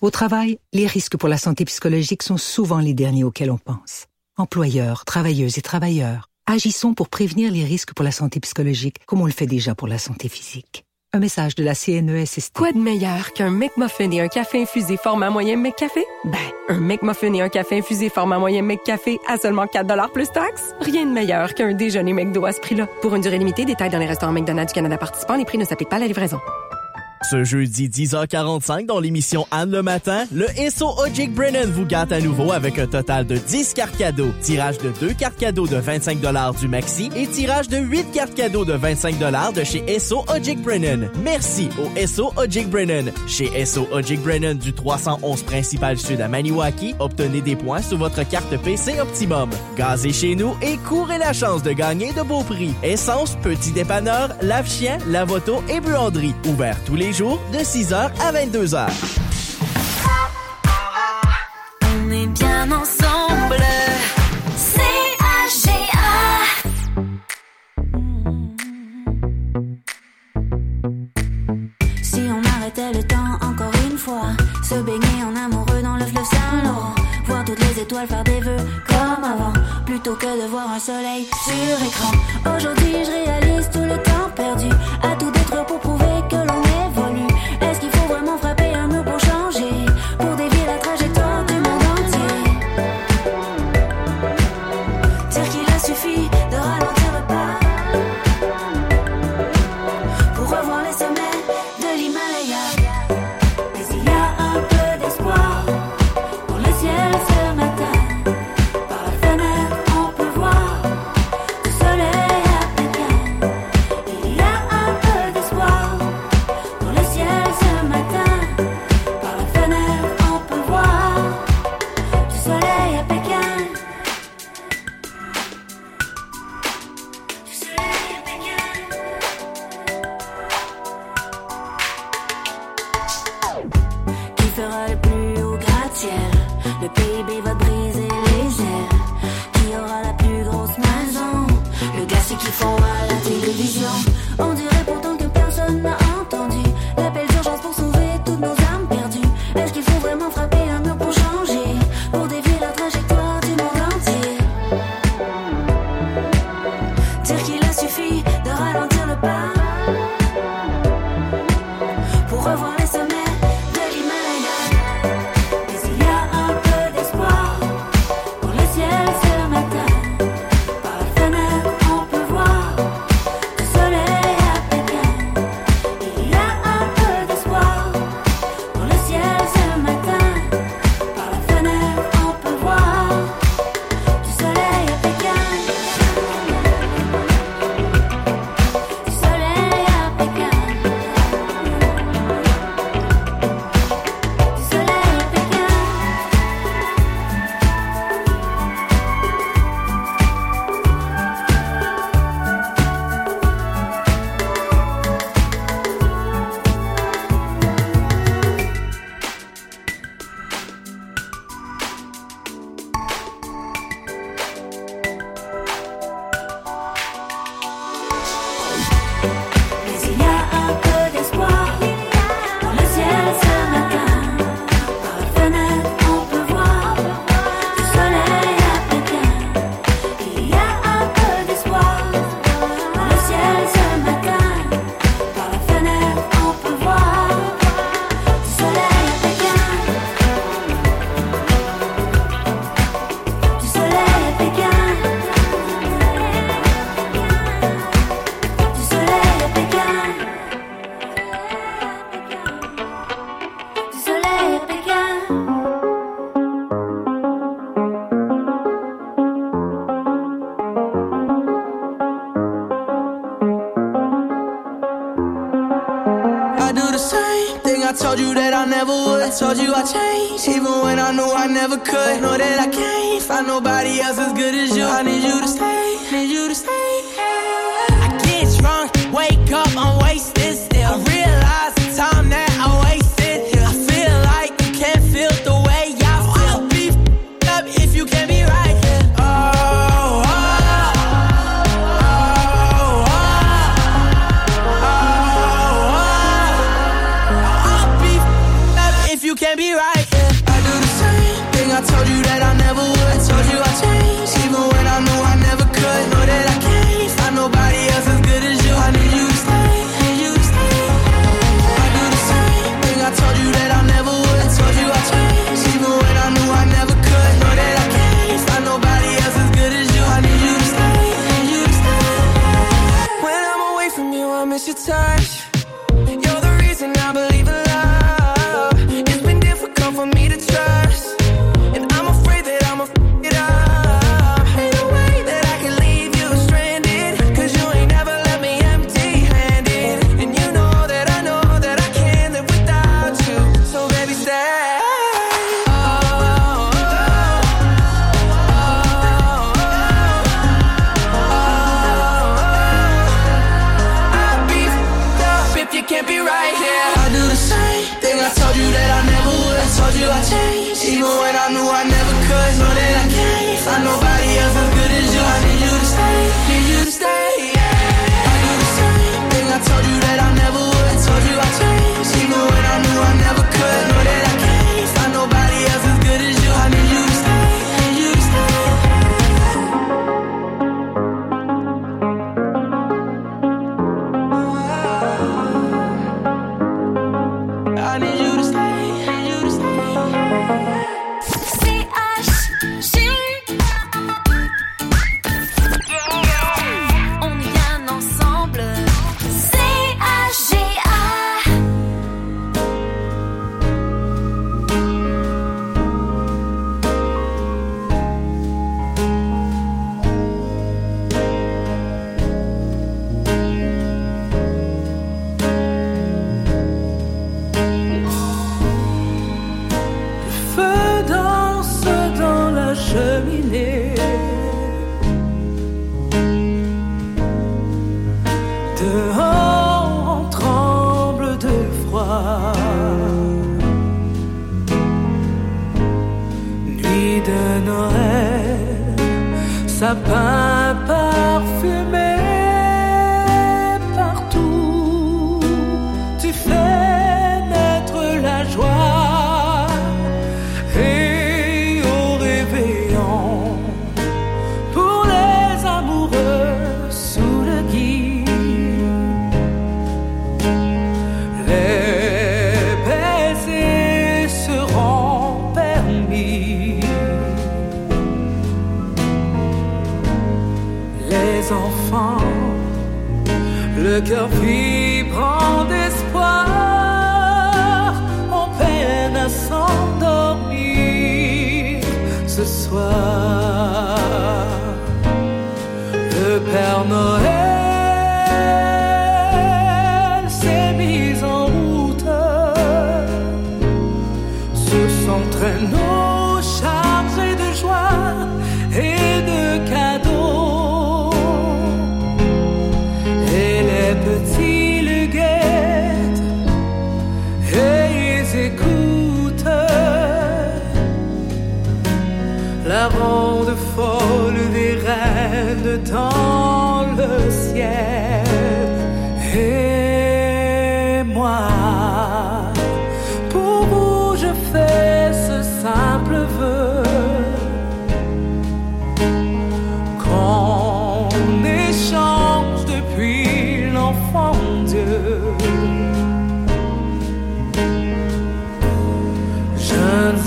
Au 0.00 0.10
travail, 0.10 0.58
les 0.72 0.86
risques 0.86 1.18
pour 1.18 1.28
la 1.28 1.36
santé 1.36 1.66
psychologique 1.66 2.22
sont 2.22 2.38
souvent 2.38 2.78
les 2.78 2.94
derniers 2.94 3.24
auxquels 3.24 3.50
on 3.50 3.58
pense. 3.58 4.06
Employeurs, 4.38 5.04
travailleuses 5.04 5.58
et 5.58 5.62
travailleurs, 5.62 6.30
agissons 6.46 6.94
pour 6.94 7.10
prévenir 7.10 7.52
les 7.52 7.64
risques 7.64 7.92
pour 7.92 8.04
la 8.04 8.10
santé 8.10 8.40
psychologique 8.40 9.04
comme 9.06 9.20
on 9.20 9.26
le 9.26 9.32
fait 9.32 9.46
déjà 9.46 9.74
pour 9.74 9.86
la 9.86 9.98
santé 9.98 10.30
physique. 10.30 10.83
Un 11.14 11.20
message 11.20 11.54
de 11.54 11.62
la 11.62 11.74
E 11.74 11.74
CNESST. 11.74 12.56
Quoi 12.56 12.72
de 12.72 12.78
meilleur 12.78 13.32
qu'un 13.34 13.48
McMuffin 13.48 14.10
et 14.10 14.20
un 14.20 14.26
café 14.26 14.62
infusé 14.62 14.96
format 14.96 15.30
moyen 15.30 15.56
McCafé? 15.56 16.04
Ben, 16.24 16.40
un 16.68 16.80
McMuffin 16.80 17.32
et 17.34 17.40
un 17.40 17.48
café 17.48 17.78
infusé 17.78 18.08
format 18.08 18.40
moyen 18.40 18.62
McCafé 18.62 19.20
à 19.28 19.36
seulement 19.36 19.68
4 19.68 20.10
plus 20.10 20.28
taxes? 20.32 20.74
Rien 20.80 21.06
de 21.06 21.12
meilleur 21.12 21.54
qu'un 21.54 21.72
déjeuner 21.72 22.12
McDo 22.12 22.44
à 22.46 22.50
ce 22.50 22.58
prix-là. 22.58 22.88
Pour 23.00 23.14
une 23.14 23.22
durée 23.22 23.38
limitée, 23.38 23.64
détails 23.64 23.90
dans 23.90 24.00
les 24.00 24.06
restaurants 24.06 24.32
McDonald's 24.32 24.72
du 24.72 24.74
Canada 24.74 24.98
participants, 24.98 25.36
les 25.36 25.44
prix 25.44 25.56
ne 25.56 25.64
s'appliquent 25.64 25.88
pas 25.88 25.96
à 25.96 26.00
la 26.00 26.08
livraison. 26.08 26.40
Ce 27.30 27.42
jeudi 27.42 27.88
10h45 27.88 28.84
dans 28.84 29.00
l'émission 29.00 29.46
Anne 29.50 29.70
le 29.70 29.82
matin, 29.82 30.26
le 30.30 30.46
Esso 30.58 30.94
Ojic 30.98 31.32
Brennan 31.32 31.70
vous 31.70 31.86
gâte 31.86 32.12
à 32.12 32.20
nouveau 32.20 32.52
avec 32.52 32.78
un 32.78 32.86
total 32.86 33.26
de 33.26 33.36
10 33.36 33.72
cartes 33.72 33.96
cadeaux. 33.96 34.32
Tirage 34.42 34.76
de 34.78 34.92
2 35.00 35.14
cartes 35.14 35.38
cadeaux 35.38 35.66
de 35.66 35.76
25 35.76 36.18
du 36.60 36.68
Maxi 36.68 37.08
et 37.16 37.26
tirage 37.26 37.68
de 37.68 37.78
8 37.78 38.10
cartes 38.12 38.34
cadeaux 38.34 38.66
de 38.66 38.74
25 38.74 39.16
de 39.54 39.64
chez 39.64 39.82
Esso 39.86 40.22
Ojic 40.28 40.60
Brennan. 40.60 41.08
Merci 41.22 41.70
au 41.78 41.88
Esso 41.98 42.30
Ojic 42.36 42.68
Brennan. 42.68 43.10
Chez 43.26 43.50
Esso 43.54 43.88
Ojic 43.90 44.20
Brennan 44.20 44.58
du 44.58 44.74
311 44.74 45.44
principal 45.44 45.96
sud 45.96 46.20
à 46.20 46.28
Maniwaki, 46.28 46.94
obtenez 46.98 47.40
des 47.40 47.56
points 47.56 47.80
sur 47.80 47.96
votre 47.96 48.28
carte 48.28 48.54
PC 48.62 49.00
Optimum. 49.00 49.48
Gazez 49.78 50.12
chez 50.12 50.36
nous 50.36 50.54
et 50.60 50.76
courez 50.86 51.18
la 51.18 51.32
chance 51.32 51.62
de 51.62 51.72
gagner 51.72 52.12
de 52.12 52.22
beaux 52.22 52.42
prix. 52.42 52.74
Essence, 52.82 53.36
petit 53.42 53.72
dépanneur, 53.72 54.28
lave-chien, 54.42 54.98
lave-auto 55.08 55.62
et 55.70 55.80
buanderie. 55.80 56.34
Ouvert 56.46 56.76
tous 56.84 56.96
les 56.96 57.13
de 57.14 57.58
6h 57.58 57.94
à 57.94 58.32
22h. 58.32 58.88
On 61.82 62.10
est 62.10 62.26
bien 62.26 62.72
ensemble. 62.72 63.62
Si 72.02 72.18
on 72.18 72.42
arrêtait 72.56 72.92
le 72.92 73.04
temps 73.04 73.16
encore 73.42 73.70
une 73.88 73.96
fois, 73.96 74.32
se 74.64 74.74
baigner 74.74 74.98
en 75.24 75.36
amoureux 75.36 75.82
dans 75.82 75.94
le 75.94 76.06
fleuve 76.06 76.24
Saint-Laurent, 76.24 76.94
voir 77.26 77.44
toutes 77.44 77.60
les 77.60 77.82
étoiles 77.82 78.08
faire 78.08 78.24
des 78.24 78.40
vœux 78.40 78.56
comme 78.88 79.22
avant, 79.22 79.52
plutôt 79.86 80.16
que 80.16 80.42
de 80.42 80.48
voir 80.48 80.68
un 80.68 80.80
soleil 80.80 81.28
sur 81.44 81.86
écran. 81.86 82.12
Aujourd'hui, 82.56 83.04
je 83.04 83.24
réalise 83.24 83.70
tout 83.70 83.84
le 83.84 84.02
temps 84.02 84.30
perdu, 84.34 84.68
à 85.00 85.14
tout 85.14 85.30
détruire 85.30 85.64
pour 85.66 85.78
prouver 85.78 86.23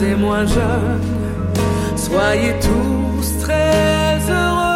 et 0.04 0.16
moins 0.16 0.46
jeunes, 0.46 1.02
soyez 1.96 2.54
tous 2.60 3.40
très 3.40 4.20
heureux. 4.30 4.67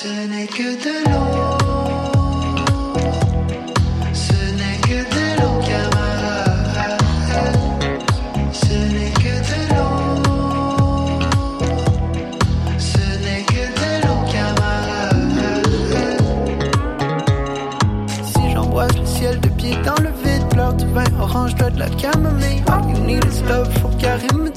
Ce 0.00 0.06
n'est 0.06 0.46
que 0.46 0.62
de 0.62 0.94
l'eau. 1.10 1.58
Ce 4.12 4.38
n'est 4.58 4.78
que 4.86 4.98
de 5.14 5.24
l'eau, 5.40 5.56
camarade. 5.66 7.02
Ce 8.52 8.76
n'est 8.94 9.14
que 9.22 9.34
de 9.50 9.58
l'eau. 9.74 9.98
Ce 12.78 13.06
n'est 13.24 13.44
que 13.52 13.64
de 13.80 13.90
l'eau, 14.06 14.20
camarade. 14.30 15.66
Si 18.22 18.42
j'embrasse 18.52 18.96
le 18.96 19.06
ciel 19.06 19.40
de 19.40 19.48
pied 19.48 19.74
dans 19.84 20.00
le 20.00 20.10
vide, 20.22 20.46
pleure 20.50 20.74
du 20.74 20.86
vin 20.86 21.10
orange, 21.20 21.56
doigt 21.56 21.70
de 21.70 21.80
la 21.80 21.90
camomille. 21.90 22.62
All 22.68 22.84
need 23.04 23.24
love, 23.48 23.68
carrément 23.98 24.48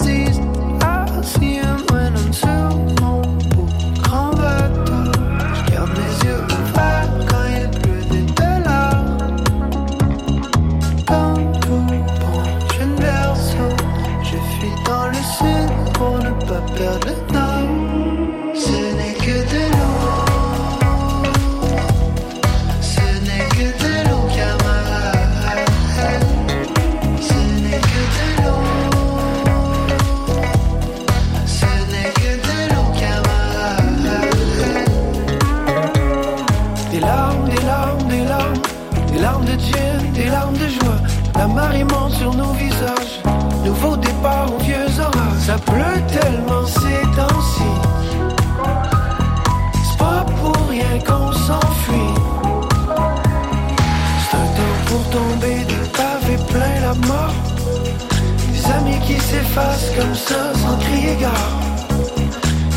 sans 60.61 60.77
crier 60.77 61.15
gare. 61.19 61.51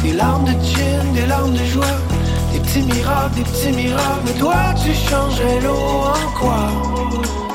Des 0.02 0.12
larmes 0.12 0.44
de 0.44 0.52
gin, 0.52 1.12
des 1.14 1.26
larmes 1.26 1.52
de 1.52 1.64
joie, 1.64 1.98
des 2.52 2.60
petits 2.60 2.82
miracles, 2.82 3.34
des 3.36 3.42
petits 3.42 3.72
miracles. 3.72 4.22
Mais 4.26 4.32
toi, 4.32 4.56
tu 4.82 4.92
changerais 4.94 5.60
l'eau 5.60 5.86
en 6.14 6.38
quoi? 6.38 6.62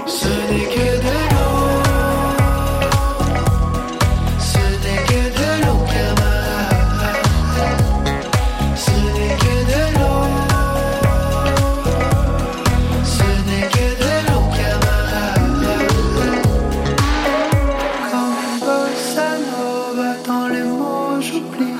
Ce 0.07 0.27
n'est 0.27 0.67
que 0.75 0.87
de 1.05 1.13
l'eau. 1.31 1.48
multiplie. 21.39 21.73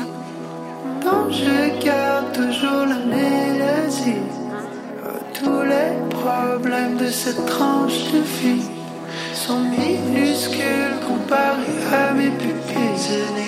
Je 1.31 1.85
garde 1.85 2.31
toujours 2.33 2.85
la 2.87 2.95
mélodie. 2.95 4.21
Tous 5.33 5.61
les 5.61 5.91
problèmes 6.09 6.97
de 6.97 7.07
cette 7.07 7.45
tranche 7.45 8.11
de 8.11 8.19
vie 8.19 8.63
sont 9.33 9.59
minuscules 9.59 10.99
comparés 11.07 11.93
à 11.93 12.13
mes 12.13 12.29
pupilles. 12.29 13.38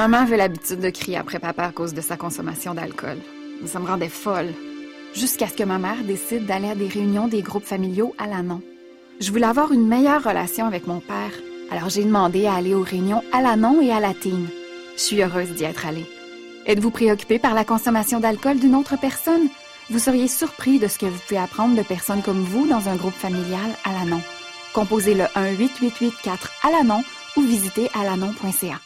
Maman 0.00 0.20
avait 0.20 0.38
l'habitude 0.38 0.80
de 0.80 0.88
crier 0.88 1.18
après 1.18 1.38
papa 1.38 1.64
à 1.64 1.72
cause 1.72 1.92
de 1.92 2.00
sa 2.00 2.16
consommation 2.16 2.72
d'alcool. 2.72 3.18
Ça 3.66 3.78
me 3.78 3.86
rendait 3.86 4.08
folle. 4.08 4.54
Jusqu'à 5.14 5.46
ce 5.46 5.52
que 5.52 5.62
ma 5.62 5.76
mère 5.76 6.02
décide 6.04 6.46
d'aller 6.46 6.70
à 6.70 6.74
des 6.74 6.88
réunions 6.88 7.28
des 7.28 7.42
groupes 7.42 7.66
familiaux 7.66 8.14
à 8.16 8.26
l'Anon. 8.26 8.62
Je 9.20 9.30
voulais 9.30 9.44
avoir 9.44 9.72
une 9.72 9.86
meilleure 9.86 10.24
relation 10.24 10.64
avec 10.64 10.86
mon 10.86 11.00
père, 11.00 11.32
alors 11.70 11.90
j'ai 11.90 12.02
demandé 12.02 12.46
à 12.46 12.54
aller 12.54 12.74
aux 12.74 12.82
réunions 12.82 13.22
à 13.30 13.42
l'Anon 13.42 13.82
et 13.82 13.92
à 13.92 14.00
la 14.00 14.14
Tine. 14.14 14.48
Je 14.96 15.02
suis 15.02 15.22
heureuse 15.22 15.50
d'y 15.50 15.64
être 15.64 15.84
allée. 15.84 16.06
Êtes-vous 16.64 16.90
préoccupé 16.90 17.38
par 17.38 17.52
la 17.52 17.66
consommation 17.66 18.20
d'alcool 18.20 18.58
d'une 18.58 18.76
autre 18.76 18.98
personne? 18.98 19.50
Vous 19.90 19.98
seriez 19.98 20.28
surpris 20.28 20.78
de 20.78 20.88
ce 20.88 20.96
que 20.96 21.04
vous 21.04 21.20
pouvez 21.28 21.40
apprendre 21.40 21.76
de 21.76 21.82
personnes 21.82 22.22
comme 22.22 22.42
vous 22.42 22.66
dans 22.66 22.88
un 22.88 22.96
groupe 22.96 23.12
familial 23.12 23.70
à 23.84 23.92
l'Anon. 23.92 24.22
Composez 24.72 25.12
le 25.12 25.24
1-888-4 25.24 26.48
à 26.62 26.70
l'Anon 26.70 27.04
ou 27.36 27.42
visitez 27.42 27.90
alanon.ca. 27.92 28.80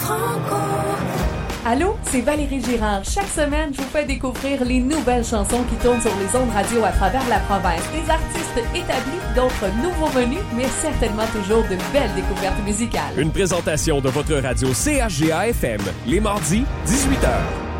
Franco. 0.00 0.56
Allô, 1.64 1.96
c'est 2.10 2.20
Valérie 2.20 2.62
Girard. 2.62 3.04
Chaque 3.04 3.28
semaine, 3.28 3.72
je 3.72 3.80
vous 3.80 3.88
fais 3.88 4.04
découvrir 4.04 4.64
les 4.64 4.80
nouvelles 4.80 5.24
chansons 5.24 5.62
qui 5.64 5.76
tournent 5.76 6.00
sur 6.00 6.10
les 6.18 6.38
ondes 6.38 6.50
radio 6.50 6.84
à 6.84 6.90
travers 6.90 7.26
la 7.28 7.38
province. 7.40 7.82
Des 7.92 8.10
artistes 8.10 8.58
établis, 8.74 9.34
d'autres 9.34 9.72
nouveaux 9.82 10.08
venus, 10.08 10.40
mais 10.54 10.66
certainement 10.66 11.26
toujours 11.32 11.62
de 11.62 11.76
belles 11.92 12.14
découvertes 12.14 12.62
musicales. 12.64 13.14
Une 13.16 13.30
présentation 13.30 14.00
de 14.00 14.10
votre 14.10 14.34
radio 14.34 14.68
CHGA 14.74 15.48
FM, 15.48 15.80
les 16.06 16.20
mardis, 16.20 16.64
18h. 16.86 17.71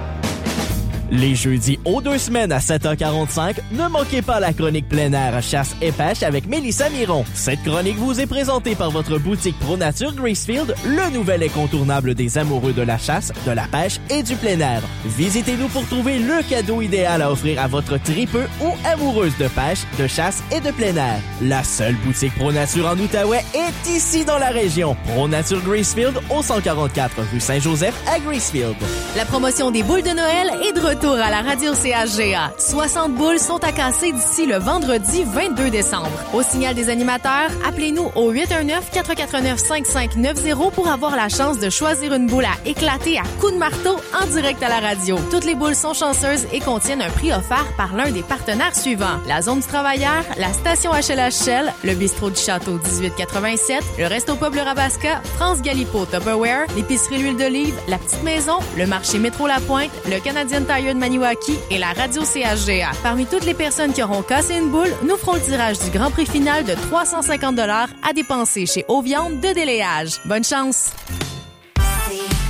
Les 1.14 1.34
jeudis 1.34 1.78
aux 1.84 2.00
deux 2.00 2.16
semaines 2.16 2.52
à 2.52 2.58
7h45, 2.58 3.56
ne 3.72 3.86
manquez 3.88 4.22
pas 4.22 4.40
la 4.40 4.54
chronique 4.54 4.88
plein 4.88 5.12
air 5.12 5.42
chasse 5.42 5.76
et 5.82 5.92
pêche 5.92 6.22
avec 6.22 6.46
Mélissa 6.46 6.88
Miron. 6.88 7.26
Cette 7.34 7.62
chronique 7.64 7.98
vous 7.98 8.18
est 8.18 8.26
présentée 8.26 8.74
par 8.74 8.90
votre 8.90 9.18
boutique 9.18 9.58
Pro 9.58 9.76
Nature 9.76 10.14
Gracefield, 10.14 10.74
le 10.86 11.10
nouvel 11.12 11.42
incontournable 11.42 12.14
des 12.14 12.38
amoureux 12.38 12.72
de 12.72 12.80
la 12.80 12.96
chasse, 12.96 13.30
de 13.46 13.50
la 13.50 13.64
pêche 13.64 14.00
et 14.08 14.22
du 14.22 14.36
plein 14.36 14.58
air. 14.60 14.80
Visitez-nous 15.04 15.68
pour 15.68 15.86
trouver 15.86 16.18
le 16.18 16.42
cadeau 16.48 16.80
idéal 16.80 17.20
à 17.20 17.30
offrir 17.30 17.60
à 17.60 17.66
votre 17.66 17.98
tripeux 17.98 18.48
ou 18.62 18.70
amoureuse 18.90 19.36
de 19.36 19.48
pêche, 19.48 19.80
de 19.98 20.06
chasse 20.06 20.42
et 20.50 20.60
de 20.60 20.70
plein 20.70 20.96
air. 20.96 21.20
La 21.42 21.62
seule 21.62 21.96
boutique 22.06 22.34
Pro 22.36 22.52
Nature 22.52 22.86
en 22.88 22.98
Outaouais 22.98 23.44
est 23.54 23.90
ici 23.90 24.24
dans 24.24 24.38
la 24.38 24.48
région. 24.48 24.96
Pro 25.08 25.28
Nature 25.28 25.60
Gracefield 25.60 26.18
au 26.30 26.42
144 26.42 27.16
rue 27.34 27.40
Saint-Joseph 27.40 27.94
à 28.10 28.18
Gracefield. 28.18 28.76
La 29.14 29.26
promotion 29.26 29.70
des 29.70 29.82
boules 29.82 30.02
de 30.02 30.16
Noël 30.16 30.50
est 30.66 30.72
de 30.72 30.80
retour 30.80 31.01
à 31.10 31.30
la 31.30 31.42
radio 31.42 31.72
CHGA. 31.74 32.52
60 32.58 33.14
boules 33.14 33.40
sont 33.40 33.58
à 33.64 33.72
casser 33.72 34.12
d'ici 34.12 34.46
le 34.46 34.54
vendredi 34.56 35.24
22 35.24 35.68
décembre. 35.68 36.12
Au 36.32 36.42
signal 36.42 36.76
des 36.76 36.90
animateurs, 36.90 37.50
appelez-nous 37.66 38.12
au 38.14 38.32
819-449-5590 38.32 40.70
pour 40.70 40.86
avoir 40.88 41.16
la 41.16 41.28
chance 41.28 41.58
de 41.58 41.70
choisir 41.70 42.14
une 42.14 42.28
boule 42.28 42.44
à 42.44 42.54
éclater 42.64 43.18
à 43.18 43.24
coups 43.40 43.54
de 43.54 43.58
marteau 43.58 43.96
en 44.14 44.26
direct 44.26 44.62
à 44.62 44.68
la 44.68 44.78
radio. 44.78 45.18
Toutes 45.30 45.44
les 45.44 45.56
boules 45.56 45.74
sont 45.74 45.92
chanceuses 45.92 46.46
et 46.52 46.60
contiennent 46.60 47.02
un 47.02 47.10
prix 47.10 47.32
offert 47.32 47.66
par 47.76 47.96
l'un 47.96 48.12
des 48.12 48.22
partenaires 48.22 48.76
suivants. 48.76 49.18
La 49.26 49.42
Zone 49.42 49.58
du 49.58 49.66
Travailleur, 49.66 50.22
la 50.38 50.52
station 50.52 50.92
HLHL, 50.92 51.72
le 51.82 51.94
bistrot 51.94 52.30
du 52.30 52.40
Château 52.40 52.74
1887, 52.74 53.82
le 53.98 54.06
Resto 54.06 54.36
Pub 54.36 54.54
Le 54.54 54.62
Rabasca, 54.62 55.20
France 55.34 55.62
Galipo 55.62 56.06
Tupperware, 56.06 56.66
l'épicerie 56.76 57.18
L'Huile 57.18 57.36
d'Olive, 57.36 57.74
la 57.88 57.98
Petite 57.98 58.22
Maison, 58.22 58.60
le 58.78 58.86
marché 58.86 59.18
Métro 59.18 59.48
La 59.48 59.58
Pointe, 59.58 59.90
le 60.08 60.20
Canadian 60.20 60.62
Tire 60.62 60.81
de 60.90 60.98
Maniwaki 60.98 61.58
et 61.70 61.78
la 61.78 61.92
radio 61.92 62.22
CHGA. 62.22 62.90
Parmi 63.02 63.26
toutes 63.26 63.44
les 63.44 63.54
personnes 63.54 63.92
qui 63.92 64.02
auront 64.02 64.22
cassé 64.22 64.54
une 64.56 64.70
boule, 64.70 64.92
nous 65.04 65.16
ferons 65.16 65.34
le 65.34 65.40
tirage 65.40 65.78
du 65.78 65.90
grand 65.90 66.10
prix 66.10 66.26
final 66.26 66.64
de 66.64 66.74
350 66.74 67.58
à 67.58 68.12
dépenser 68.14 68.66
chez 68.66 68.84
Oviande 68.88 69.40
de 69.40 69.52
Déléage. 69.52 70.20
Bonne 70.26 70.44
chance! 70.44 70.90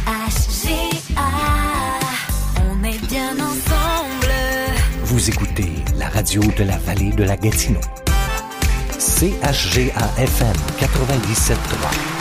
CHGA, 0.06 1.20
on 2.58 2.84
est 2.84 2.98
bien 3.06 3.32
ensemble. 3.34 4.32
Vous 5.04 5.28
écoutez 5.28 5.72
la 5.98 6.08
radio 6.08 6.40
de 6.56 6.64
la 6.64 6.78
vallée 6.78 7.10
de 7.10 7.24
la 7.24 7.36
Gatineau. 7.36 7.80
CHGA 8.98 10.08
FM 10.18 10.56
97.3. 10.80 12.11